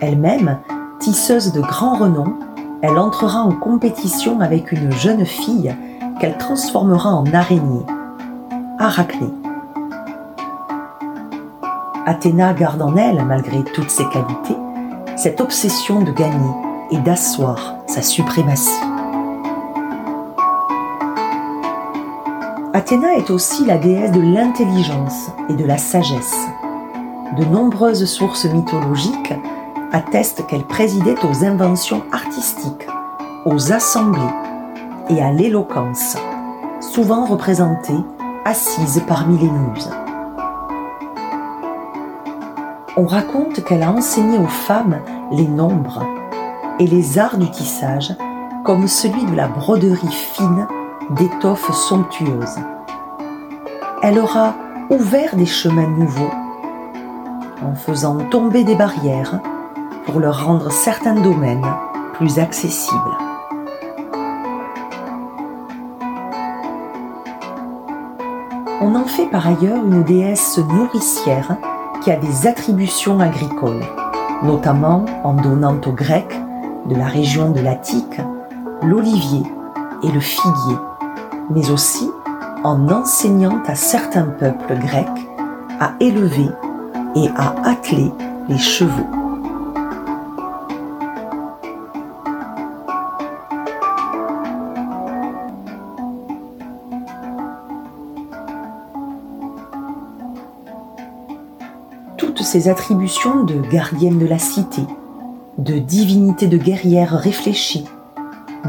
Elle-même, 0.00 0.58
tisseuse 1.00 1.52
de 1.52 1.60
grand 1.60 1.96
renom, 1.96 2.34
elle 2.80 2.98
entrera 2.98 3.42
en 3.42 3.52
compétition 3.52 4.40
avec 4.40 4.72
une 4.72 4.92
jeune 4.92 5.26
fille 5.26 5.74
qu'elle 6.20 6.38
transformera 6.38 7.10
en 7.10 7.26
araignée, 7.32 7.84
Arachné. 8.78 9.41
Athéna 12.04 12.52
garde 12.52 12.82
en 12.82 12.96
elle, 12.96 13.24
malgré 13.24 13.62
toutes 13.62 13.90
ses 13.90 14.08
qualités, 14.08 14.56
cette 15.14 15.40
obsession 15.40 16.02
de 16.02 16.10
gagner 16.10 16.50
et 16.90 16.98
d'asseoir 16.98 17.76
sa 17.86 18.02
suprématie. 18.02 18.82
Athéna 22.74 23.14
est 23.14 23.30
aussi 23.30 23.64
la 23.66 23.78
déesse 23.78 24.10
de 24.10 24.20
l'intelligence 24.20 25.30
et 25.48 25.54
de 25.54 25.64
la 25.64 25.78
sagesse. 25.78 26.36
De 27.38 27.44
nombreuses 27.44 28.06
sources 28.06 28.46
mythologiques 28.46 29.34
attestent 29.92 30.44
qu'elle 30.48 30.64
présidait 30.64 31.24
aux 31.24 31.44
inventions 31.44 32.02
artistiques, 32.10 32.88
aux 33.46 33.72
assemblées 33.72 34.20
et 35.08 35.22
à 35.22 35.30
l'éloquence, 35.30 36.16
souvent 36.80 37.26
représentée 37.26 37.92
assise 38.44 39.00
parmi 39.06 39.38
les 39.38 39.50
muses. 39.50 39.90
On 43.02 43.06
raconte 43.06 43.64
qu'elle 43.64 43.82
a 43.82 43.90
enseigné 43.90 44.38
aux 44.38 44.46
femmes 44.46 45.00
les 45.32 45.48
nombres 45.48 46.06
et 46.78 46.86
les 46.86 47.18
arts 47.18 47.36
du 47.36 47.50
tissage 47.50 48.14
comme 48.64 48.86
celui 48.86 49.24
de 49.24 49.34
la 49.34 49.48
broderie 49.48 50.06
fine 50.06 50.68
d'étoffes 51.10 51.72
somptueuses. 51.72 52.60
Elle 54.04 54.20
aura 54.20 54.54
ouvert 54.88 55.34
des 55.34 55.46
chemins 55.46 55.88
nouveaux 55.88 56.30
en 57.60 57.74
faisant 57.74 58.18
tomber 58.30 58.62
des 58.62 58.76
barrières 58.76 59.40
pour 60.06 60.20
leur 60.20 60.46
rendre 60.46 60.70
certains 60.70 61.20
domaines 61.20 61.74
plus 62.12 62.38
accessibles. 62.38 63.18
On 68.80 68.94
en 68.94 69.06
fait 69.06 69.26
par 69.26 69.48
ailleurs 69.48 69.84
une 69.84 70.04
déesse 70.04 70.56
nourricière 70.58 71.56
qui 72.02 72.10
a 72.10 72.16
des 72.16 72.46
attributions 72.46 73.20
agricoles, 73.20 73.84
notamment 74.42 75.04
en 75.22 75.34
donnant 75.34 75.80
aux 75.86 75.92
Grecs 75.92 76.40
de 76.86 76.96
la 76.96 77.06
région 77.06 77.50
de 77.50 77.60
l'Attique 77.60 78.20
l'olivier 78.82 79.42
et 80.02 80.10
le 80.10 80.20
figuier, 80.20 80.76
mais 81.50 81.70
aussi 81.70 82.10
en 82.64 82.88
enseignant 82.88 83.62
à 83.66 83.74
certains 83.74 84.26
peuples 84.26 84.74
grecs 84.78 85.06
à 85.80 85.92
élever 86.00 86.48
et 87.14 87.28
à 87.36 87.54
atteler 87.64 88.10
les 88.48 88.58
chevaux. 88.58 89.21
Ces 102.52 102.68
attributions 102.68 103.44
de 103.44 103.54
gardienne 103.70 104.18
de 104.18 104.26
la 104.26 104.38
cité, 104.38 104.82
de 105.56 105.78
divinité 105.78 106.48
de 106.48 106.58
guerrière 106.58 107.12
réfléchie, 107.12 107.86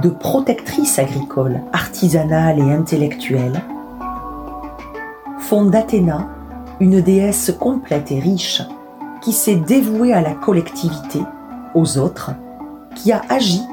de 0.02 0.08
protectrice 0.08 1.00
agricole, 1.00 1.60
artisanale 1.74 2.60
et 2.60 2.72
intellectuelle, 2.72 3.62
font 5.38 5.66
d'Athéna 5.66 6.30
une 6.80 7.02
déesse 7.02 7.54
complète 7.60 8.10
et 8.14 8.22
riche 8.22 8.62
qui 9.22 9.34
s'est 9.34 9.58
dévouée 9.58 10.14
à 10.14 10.22
la 10.22 10.34
collectivité, 10.34 11.20
aux 11.76 11.98
autres, 11.98 12.32
qui 12.96 13.12
a 13.12 13.22
agi 13.28 13.64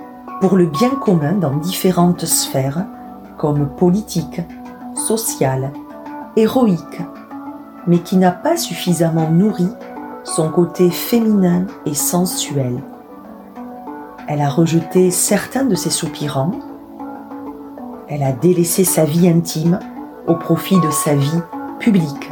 pour 0.40 0.56
le 0.56 0.66
bien 0.66 0.90
commun 0.90 1.34
dans 1.34 1.54
différentes 1.54 2.26
sphères 2.26 2.84
comme 3.38 3.68
politique, 3.76 4.40
sociale, 4.96 5.70
héroïque, 6.34 7.00
mais 7.86 7.98
qui 7.98 8.16
n'a 8.16 8.32
pas 8.32 8.56
suffisamment 8.56 9.30
nourri 9.30 9.68
son 10.34 10.48
côté 10.48 10.90
féminin 10.90 11.66
et 11.86 11.94
sensuel. 11.94 12.80
Elle 14.28 14.40
a 14.40 14.48
rejeté 14.48 15.10
certains 15.10 15.64
de 15.64 15.74
ses 15.74 15.90
soupirants, 15.90 16.52
elle 18.08 18.22
a 18.22 18.32
délaissé 18.32 18.84
sa 18.84 19.04
vie 19.04 19.28
intime 19.28 19.80
au 20.28 20.34
profit 20.34 20.78
de 20.80 20.90
sa 20.90 21.14
vie 21.14 21.40
publique. 21.80 22.30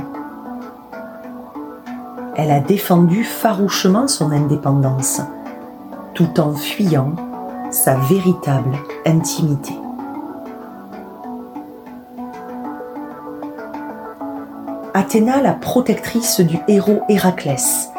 Elle 2.36 2.52
a 2.52 2.60
défendu 2.60 3.24
farouchement 3.24 4.06
son 4.06 4.30
indépendance, 4.30 5.20
tout 6.14 6.38
en 6.38 6.54
fuyant 6.54 7.14
sa 7.70 7.96
véritable 7.96 8.76
intimité. 9.06 9.74
Athéna, 14.98 15.40
la 15.40 15.52
protectrice 15.52 16.40
du 16.40 16.58
héros 16.66 17.02
Héraclès, 17.08 17.90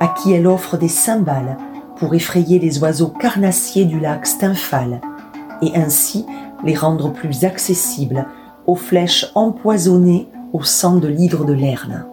à 0.00 0.08
qui 0.08 0.32
elle 0.32 0.48
offre 0.48 0.76
des 0.76 0.88
cymbales 0.88 1.56
pour 1.94 2.16
effrayer 2.16 2.58
les 2.58 2.80
oiseaux 2.80 3.10
carnassiers 3.10 3.84
du 3.84 4.00
lac 4.00 4.26
Stymphale 4.26 5.00
et 5.62 5.76
ainsi 5.76 6.26
les 6.64 6.74
rendre 6.74 7.12
plus 7.12 7.44
accessibles 7.44 8.26
aux 8.66 8.74
flèches 8.74 9.30
empoisonnées 9.36 10.26
au 10.52 10.64
sang 10.64 10.96
de 10.96 11.06
l'hydre 11.06 11.44
de 11.44 11.52
Lerne 11.52 12.06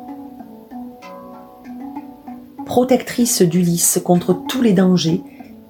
protectrice 2.67 3.41
d'Ulysse 3.41 3.99
contre 4.05 4.33
tous 4.47 4.61
les 4.61 4.73
dangers 4.73 5.23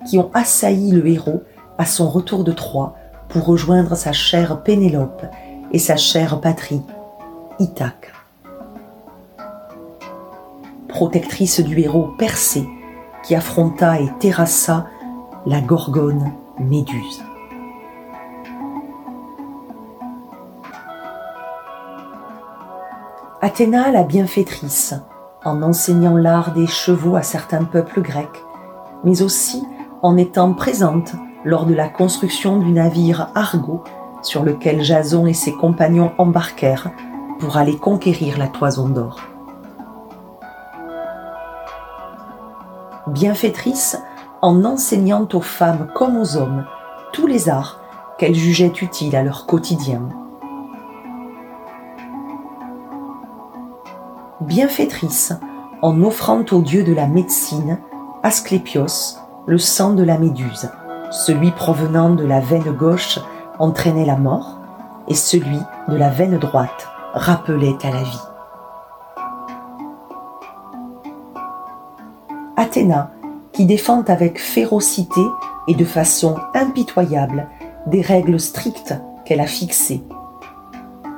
qui 0.05 0.17
ont 0.17 0.31
assailli 0.33 0.91
le 0.91 1.07
héros 1.07 1.43
à 1.77 1.85
son 1.85 2.09
retour 2.09 2.43
de 2.43 2.51
Troie 2.51 2.97
pour 3.29 3.45
rejoindre 3.45 3.95
sa 3.95 4.11
chère 4.11 4.63
Pénélope 4.63 5.25
et 5.71 5.79
sa 5.79 5.95
chère 5.95 6.41
patrie, 6.41 6.81
Ithaque. 7.59 8.14
Protectrice 10.95 11.59
du 11.59 11.77
héros 11.81 12.07
Persée 12.17 12.69
qui 13.21 13.35
affronta 13.35 13.99
et 13.99 14.09
terrassa 14.17 14.85
la 15.45 15.59
gorgone 15.59 16.31
Méduse. 16.57 17.21
Athéna 23.41 23.91
la 23.91 24.03
bienfaitrice, 24.03 24.95
en 25.43 25.63
enseignant 25.63 26.15
l'art 26.15 26.53
des 26.53 26.65
chevaux 26.65 27.17
à 27.17 27.23
certains 27.23 27.65
peuples 27.65 28.01
grecs, 28.01 28.45
mais 29.03 29.21
aussi 29.21 29.65
en 30.01 30.15
étant 30.15 30.53
présente 30.53 31.11
lors 31.43 31.65
de 31.65 31.73
la 31.73 31.89
construction 31.89 32.57
du 32.57 32.71
navire 32.71 33.31
Argo 33.35 33.83
sur 34.21 34.43
lequel 34.43 34.81
Jason 34.81 35.27
et 35.27 35.33
ses 35.33 35.51
compagnons 35.51 36.13
embarquèrent 36.17 36.89
pour 37.41 37.57
aller 37.57 37.75
conquérir 37.75 38.37
la 38.37 38.47
toison 38.47 38.87
d'or. 38.87 39.34
Bienfaitrice 43.07 43.97
en 44.41 44.65
enseignant 44.65 45.27
aux 45.33 45.41
femmes 45.41 45.87
comme 45.93 46.17
aux 46.17 46.37
hommes 46.37 46.65
tous 47.13 47.27
les 47.27 47.49
arts 47.49 47.79
qu'elles 48.17 48.35
jugeaient 48.35 48.73
utiles 48.81 49.15
à 49.15 49.23
leur 49.23 49.45
quotidien. 49.45 50.01
bienfaitrice 54.45 55.33
en 55.81 56.01
offrant 56.03 56.43
au 56.51 56.61
dieu 56.61 56.83
de 56.83 56.93
la 56.93 57.07
médecine, 57.07 57.79
Asclépios, 58.23 59.17
le 59.45 59.57
sang 59.57 59.93
de 59.93 60.03
la 60.03 60.17
méduse. 60.17 60.69
Celui 61.11 61.51
provenant 61.51 62.09
de 62.11 62.25
la 62.25 62.39
veine 62.39 62.71
gauche 62.71 63.19
entraînait 63.59 64.05
la 64.05 64.17
mort, 64.17 64.59
et 65.07 65.13
celui 65.13 65.59
de 65.87 65.95
la 65.95 66.09
veine 66.09 66.37
droite 66.37 66.87
rappelait 67.13 67.77
à 67.83 67.91
la 67.91 68.03
vie. 68.03 68.34
Athéna, 72.57 73.11
qui 73.51 73.65
défend 73.65 74.03
avec 74.03 74.39
férocité 74.39 75.21
et 75.67 75.75
de 75.75 75.85
façon 75.85 76.35
impitoyable 76.53 77.47
des 77.87 78.01
règles 78.01 78.39
strictes 78.39 78.95
qu'elle 79.25 79.41
a 79.41 79.47
fixées. 79.47 80.03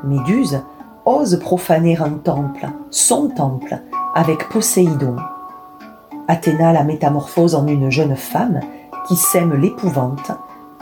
Méduse, 0.03 0.61
ose 1.05 1.39
profaner 1.39 1.97
un 1.97 2.11
temple, 2.11 2.68
son 2.89 3.30
temple, 3.30 3.80
avec 4.14 4.49
Poséidon. 4.49 5.16
Athéna 6.28 6.74
la 6.74 6.84
métamorphose 6.84 7.55
en 7.55 7.68
une 7.68 7.89
jeune 7.89 8.16
femme 8.16 8.59
qui 9.07 9.16
sème 9.16 9.53
l'épouvante, 9.53 10.32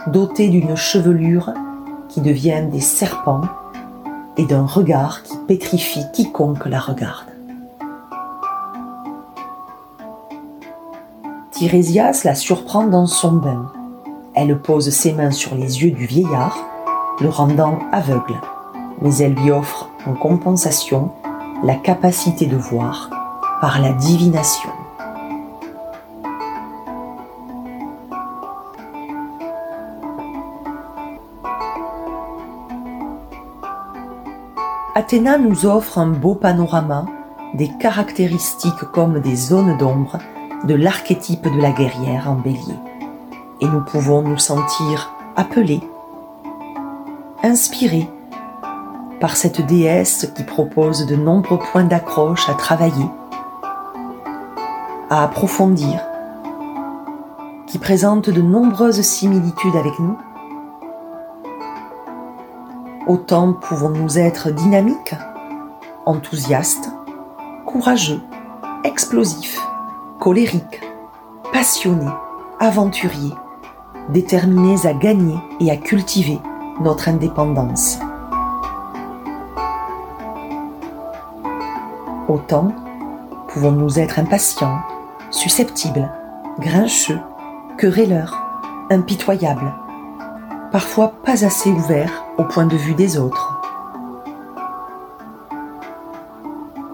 dotée 0.08 0.48
d'une 0.48 0.76
chevelure 0.76 1.52
qui 2.08 2.20
devient 2.20 2.64
des 2.70 2.80
serpents 2.80 3.42
et 4.36 4.44
d'un 4.44 4.66
regard 4.66 5.22
qui 5.22 5.36
pétrifie 5.46 6.04
quiconque 6.12 6.66
la 6.66 6.80
regarde. 6.80 7.35
Tirésias 11.56 12.20
la 12.24 12.34
surprend 12.34 12.84
dans 12.84 13.06
son 13.06 13.32
bain. 13.32 13.72
Elle 14.34 14.60
pose 14.60 14.90
ses 14.90 15.14
mains 15.14 15.30
sur 15.30 15.54
les 15.54 15.82
yeux 15.82 15.90
du 15.90 16.04
vieillard, 16.04 16.58
le 17.18 17.30
rendant 17.30 17.78
aveugle, 17.92 18.38
mais 19.00 19.16
elle 19.16 19.32
lui 19.32 19.50
offre 19.50 19.88
en 20.06 20.12
compensation 20.12 21.12
la 21.62 21.74
capacité 21.76 22.44
de 22.44 22.58
voir 22.58 23.08
par 23.62 23.80
la 23.80 23.92
divination. 23.92 24.68
Athéna 34.94 35.38
nous 35.38 35.64
offre 35.64 35.96
un 35.96 36.08
beau 36.08 36.34
panorama 36.34 37.06
des 37.54 37.70
caractéristiques 37.80 38.84
comme 38.92 39.20
des 39.20 39.36
zones 39.36 39.78
d'ombre 39.78 40.18
de 40.64 40.74
l'archétype 40.74 41.44
de 41.44 41.60
la 41.60 41.72
guerrière 41.72 42.30
en 42.30 42.34
bélier. 42.34 42.78
Et 43.60 43.66
nous 43.66 43.80
pouvons 43.80 44.22
nous 44.22 44.38
sentir 44.38 45.12
appelés, 45.36 45.80
inspirés 47.42 48.08
par 49.20 49.36
cette 49.36 49.64
déesse 49.64 50.30
qui 50.36 50.42
propose 50.42 51.06
de 51.06 51.16
nombreux 51.16 51.58
points 51.58 51.84
d'accroche 51.84 52.48
à 52.48 52.54
travailler, 52.54 53.06
à 55.08 55.24
approfondir, 55.24 56.00
qui 57.66 57.78
présente 57.78 58.30
de 58.30 58.42
nombreuses 58.42 59.00
similitudes 59.00 59.76
avec 59.76 59.98
nous, 59.98 60.16
autant 63.06 63.52
pouvons-nous 63.52 64.18
être 64.18 64.50
dynamiques, 64.50 65.14
enthousiastes, 66.04 66.90
courageux, 67.64 68.20
explosifs, 68.84 69.60
colériques, 70.20 70.80
passionnés, 71.52 72.10
aventuriers, 72.60 73.34
déterminés 74.08 74.86
à 74.86 74.92
gagner 74.92 75.36
et 75.60 75.70
à 75.70 75.76
cultiver 75.76 76.38
notre 76.80 77.08
indépendance. 77.08 77.98
Autant 82.28 82.72
pouvons-nous 83.48 83.98
être 83.98 84.18
impatients, 84.18 84.80
susceptibles, 85.30 86.10
grincheux, 86.58 87.20
querelleurs, 87.78 88.36
impitoyables, 88.90 89.72
parfois 90.72 91.08
pas 91.24 91.44
assez 91.44 91.70
ouverts 91.70 92.24
au 92.38 92.44
point 92.44 92.66
de 92.66 92.76
vue 92.76 92.94
des 92.94 93.18
autres. 93.18 93.55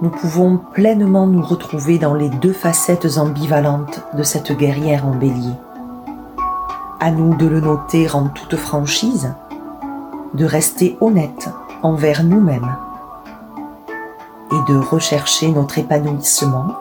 Nous 0.02 0.10
pouvons 0.10 0.58
pleinement 0.72 1.28
nous 1.28 1.42
retrouver 1.42 1.96
dans 1.96 2.14
les 2.14 2.28
deux 2.28 2.52
facettes 2.52 3.18
ambivalentes 3.18 4.00
de 4.18 4.24
cette 4.24 4.50
guerrière 4.50 5.06
en 5.06 5.14
bélier. 5.14 5.54
À 6.98 7.12
nous 7.12 7.36
de 7.36 7.46
le 7.46 7.60
noter 7.60 8.10
en 8.12 8.26
toute 8.26 8.56
franchise, 8.56 9.32
de 10.34 10.44
rester 10.44 10.96
honnête 11.00 11.50
envers 11.84 12.24
nous-mêmes 12.24 12.74
et 14.50 14.72
de 14.72 14.76
rechercher 14.76 15.52
notre 15.52 15.78
épanouissement 15.78 16.74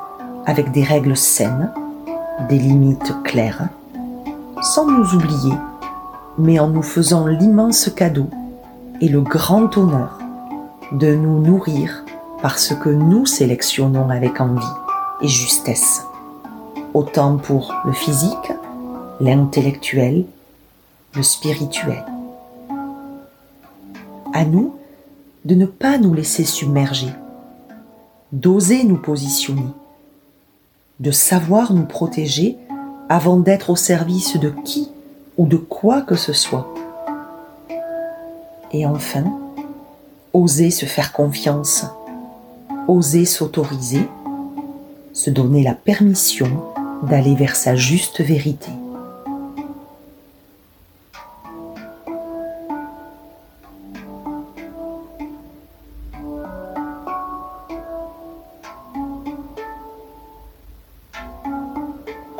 avec 0.48 0.72
des 0.72 0.84
règles 0.84 1.16
saines, 1.16 1.72
des 2.50 2.58
limites 2.58 3.14
claires, 3.24 3.70
sans 4.64 4.88
nous 4.88 5.14
oublier, 5.14 5.54
mais 6.40 6.60
en 6.60 6.70
nous 6.70 6.82
faisant 6.82 7.28
l'immense 7.28 7.92
cadeau 7.96 8.26
et 9.00 9.10
le 9.10 9.22
grand 9.22 9.78
honneur 9.78 10.18
de 10.92 11.14
nous 11.14 11.40
nourrir 11.40 12.04
parce 12.42 12.74
que 12.74 12.90
nous 12.90 13.26
sélectionnons 13.26 14.10
avec 14.10 14.42
envie 14.42 14.66
et 15.22 15.28
justesse, 15.28 16.02
autant 16.94 17.38
pour 17.38 17.74
le 17.86 17.94
physique, 17.94 18.52
l'intellectuel, 19.20 20.26
le 21.16 21.24
spirituel. 21.24 22.04
À 24.34 24.46
nous 24.46 24.76
de 25.46 25.56
ne 25.56 25.66
pas 25.66 25.98
nous 25.98 26.14
laisser 26.14 26.44
submerger, 26.44 27.14
d'oser 28.32 28.84
nous 28.84 28.98
positionner, 28.98 29.68
de 31.00 31.12
savoir 31.12 31.74
nous 31.74 31.86
protéger 31.86 32.58
avant 33.10 33.38
d'être 33.38 33.72
au 33.72 33.76
service 33.76 34.38
de 34.38 34.50
qui 34.64 34.90
ou 35.38 35.46
de 35.46 35.58
quoi 35.58 36.02
que 36.02 36.16
ce 36.16 36.34
soit 36.34 36.74
et 38.74 38.86
enfin, 38.86 39.24
oser 40.34 40.72
se 40.72 40.86
faire 40.86 41.12
confiance, 41.12 41.86
oser 42.88 43.26
s'autoriser, 43.26 44.08
se 45.14 45.30
donner 45.30 45.64
la 45.64 45.74
permission 45.74 46.48
d'aller 47.04 47.36
vers 47.36 47.56
sa 47.56 47.76
juste 47.76 48.22
vérité. 48.22 48.72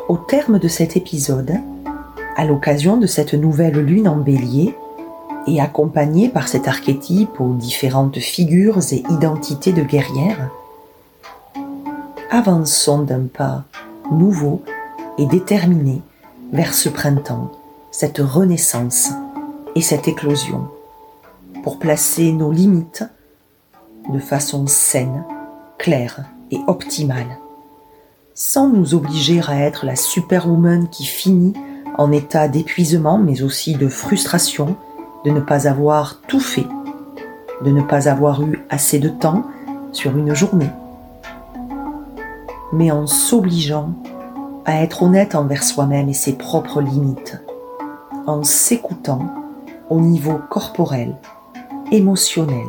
Au 0.08 0.18
terme 0.18 0.60
de 0.60 0.68
cet 0.68 0.98
épisode, 0.98 1.54
à 2.36 2.46
l'occasion 2.46 2.98
de 2.98 3.08
cette 3.08 3.34
nouvelle 3.34 3.80
lune 3.80 4.08
en 4.08 4.18
bélier, 4.18 4.76
et 5.48 5.60
accompagné 5.60 6.30
par 6.30 6.48
cet 6.48 6.68
archétype 6.68 7.40
aux 7.40 7.54
différentes 7.54 8.20
figures 8.20 8.80
et 8.92 9.04
identités 9.10 9.74
de 9.74 9.84
guerrières, 9.84 10.50
avançons 12.30 13.00
d'un 13.00 13.26
pas 13.26 13.66
nouveau 14.12 14.62
et 15.18 15.26
déterminé 15.26 16.02
vers 16.54 16.74
ce 16.74 16.90
printemps, 16.90 17.52
cette 17.92 18.20
renaissance 18.20 19.10
et 19.76 19.82
cette 19.82 20.08
éclosion, 20.08 20.68
pour 21.64 21.80
placer 21.80 22.32
nos 22.32 22.52
limites 22.52 23.04
de 24.12 24.20
façon 24.20 24.68
saine, 24.68 25.24
claire 25.78 26.26
et 26.52 26.60
optimale, 26.68 27.38
sans 28.34 28.68
nous 28.68 28.96
obliger 28.96 29.42
à 29.48 29.60
être 29.60 29.86
la 29.86 29.96
superwoman 29.96 30.88
qui 30.90 31.06
finit 31.06 31.54
en 31.98 32.12
état 32.12 32.48
d'épuisement 32.48 33.18
mais 33.18 33.44
aussi 33.44 33.76
de 33.76 33.88
frustration 33.88 34.76
de 35.24 35.32
ne 35.32 35.40
pas 35.40 35.68
avoir 35.68 36.22
tout 36.28 36.40
fait, 36.40 36.68
de 37.64 37.72
ne 37.72 37.82
pas 37.82 38.10
avoir 38.10 38.42
eu 38.44 38.66
assez 38.70 39.00
de 39.00 39.10
temps 39.10 39.44
sur 39.92 40.18
une 40.18 40.34
journée, 40.34 40.70
mais 42.74 42.92
en 42.92 43.08
s'obligeant 43.08 43.90
à 44.66 44.82
être 44.82 45.04
honnête 45.04 45.36
envers 45.36 45.64
soi-même 45.64 46.10
et 46.10 46.14
ses 46.14 46.34
propres 46.34 46.82
limites, 46.82 47.42
en 48.26 48.44
s'écoutant 48.44 49.26
au 49.90 50.00
niveau 50.00 50.40
corporel, 50.50 51.16
émotionnel, 51.92 52.68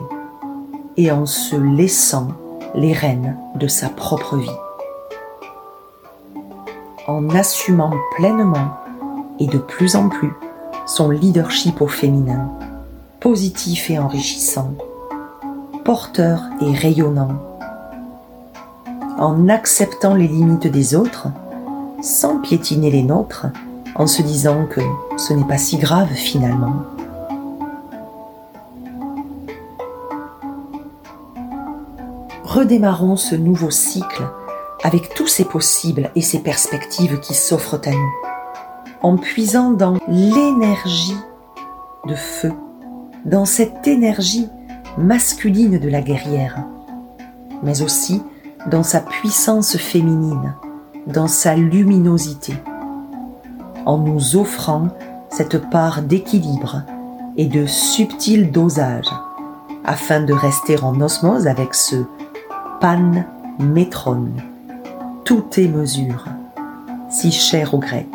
et 0.96 1.10
en 1.10 1.26
se 1.26 1.56
laissant 1.56 2.28
les 2.74 2.92
rênes 2.92 3.36
de 3.56 3.66
sa 3.66 3.88
propre 3.88 4.36
vie, 4.36 4.50
en 7.06 7.28
assumant 7.30 7.92
pleinement 8.16 8.76
et 9.38 9.46
de 9.46 9.58
plus 9.58 9.96
en 9.96 10.08
plus 10.08 10.32
son 10.94 11.08
leadership 11.08 11.80
au 11.80 11.86
féminin, 11.86 12.50
positif 13.18 13.88
et 13.88 13.98
enrichissant, 13.98 14.74
porteur 15.86 16.42
et 16.60 16.70
rayonnant, 16.76 17.38
en 19.16 19.48
acceptant 19.48 20.14
les 20.14 20.28
limites 20.28 20.66
des 20.66 20.94
autres, 20.94 21.28
sans 22.02 22.42
piétiner 22.42 22.90
les 22.90 23.02
nôtres, 23.02 23.46
en 23.94 24.06
se 24.06 24.20
disant 24.20 24.66
que 24.66 24.82
ce 25.16 25.32
n'est 25.32 25.46
pas 25.46 25.56
si 25.56 25.78
grave 25.78 26.12
finalement. 26.12 26.82
Redémarrons 32.44 33.16
ce 33.16 33.34
nouveau 33.34 33.70
cycle 33.70 34.24
avec 34.84 35.14
tous 35.14 35.26
ces 35.26 35.46
possibles 35.46 36.10
et 36.16 36.20
ces 36.20 36.40
perspectives 36.40 37.18
qui 37.20 37.32
s'offrent 37.32 37.80
à 37.86 37.92
nous 37.92 38.31
en 39.02 39.16
puisant 39.16 39.70
dans 39.70 39.98
l'énergie 40.08 41.16
de 42.06 42.14
feu, 42.14 42.52
dans 43.24 43.44
cette 43.44 43.86
énergie 43.86 44.48
masculine 44.96 45.78
de 45.78 45.88
la 45.88 46.00
guerrière, 46.00 46.64
mais 47.62 47.82
aussi 47.82 48.22
dans 48.70 48.82
sa 48.82 49.00
puissance 49.00 49.76
féminine, 49.76 50.54
dans 51.06 51.26
sa 51.26 51.56
luminosité, 51.56 52.54
en 53.86 53.98
nous 53.98 54.36
offrant 54.36 54.88
cette 55.30 55.68
part 55.70 56.02
d'équilibre 56.02 56.82
et 57.36 57.46
de 57.46 57.66
subtil 57.66 58.52
dosage, 58.52 59.08
afin 59.84 60.20
de 60.20 60.32
rester 60.32 60.80
en 60.80 61.00
osmose 61.00 61.48
avec 61.48 61.74
ce 61.74 61.96
pan 62.80 63.24
métron, 63.58 64.28
tout 65.24 65.44
est 65.56 65.68
mesure, 65.68 66.26
si 67.10 67.32
cher 67.32 67.74
aux 67.74 67.78
Grecs 67.78 68.06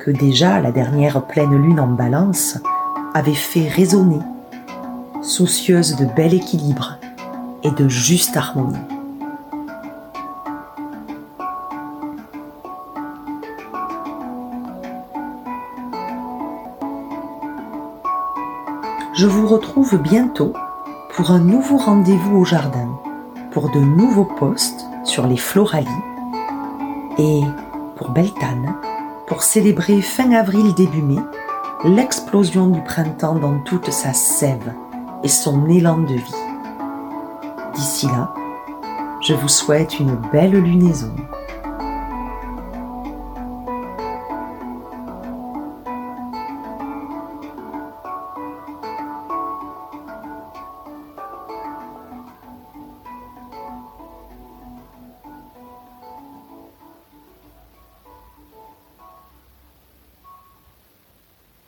que 0.00 0.10
déjà 0.10 0.60
la 0.60 0.72
dernière 0.72 1.22
pleine 1.26 1.54
lune 1.54 1.78
en 1.78 1.88
balance 1.88 2.58
avait 3.12 3.34
fait 3.34 3.68
résonner, 3.68 4.20
soucieuse 5.22 5.96
de 5.96 6.06
bel 6.06 6.32
équilibre 6.32 6.96
et 7.62 7.70
de 7.70 7.86
juste 7.86 8.36
harmonie. 8.36 8.78
Je 19.14 19.26
vous 19.26 19.46
retrouve 19.46 19.98
bientôt 19.98 20.54
pour 21.14 21.30
un 21.30 21.40
nouveau 21.40 21.76
rendez-vous 21.76 22.38
au 22.38 22.44
jardin, 22.46 22.88
pour 23.52 23.70
de 23.70 23.80
nouveaux 23.80 24.24
posts 24.38 24.86
sur 25.04 25.26
les 25.26 25.36
floralies 25.36 25.86
et 27.18 27.42
pour 27.96 28.10
Beltane 28.10 28.74
pour 29.30 29.44
célébrer 29.44 30.02
fin 30.02 30.32
avril 30.32 30.74
début 30.74 31.02
mai 31.02 31.20
l'explosion 31.84 32.66
du 32.66 32.82
printemps 32.82 33.36
dans 33.36 33.60
toute 33.60 33.92
sa 33.92 34.12
sève 34.12 34.74
et 35.22 35.28
son 35.28 35.68
élan 35.68 35.98
de 35.98 36.14
vie. 36.14 36.34
D'ici 37.72 38.06
là, 38.06 38.34
je 39.22 39.32
vous 39.32 39.48
souhaite 39.48 40.00
une 40.00 40.16
belle 40.32 40.60
lunaison. 40.60 41.14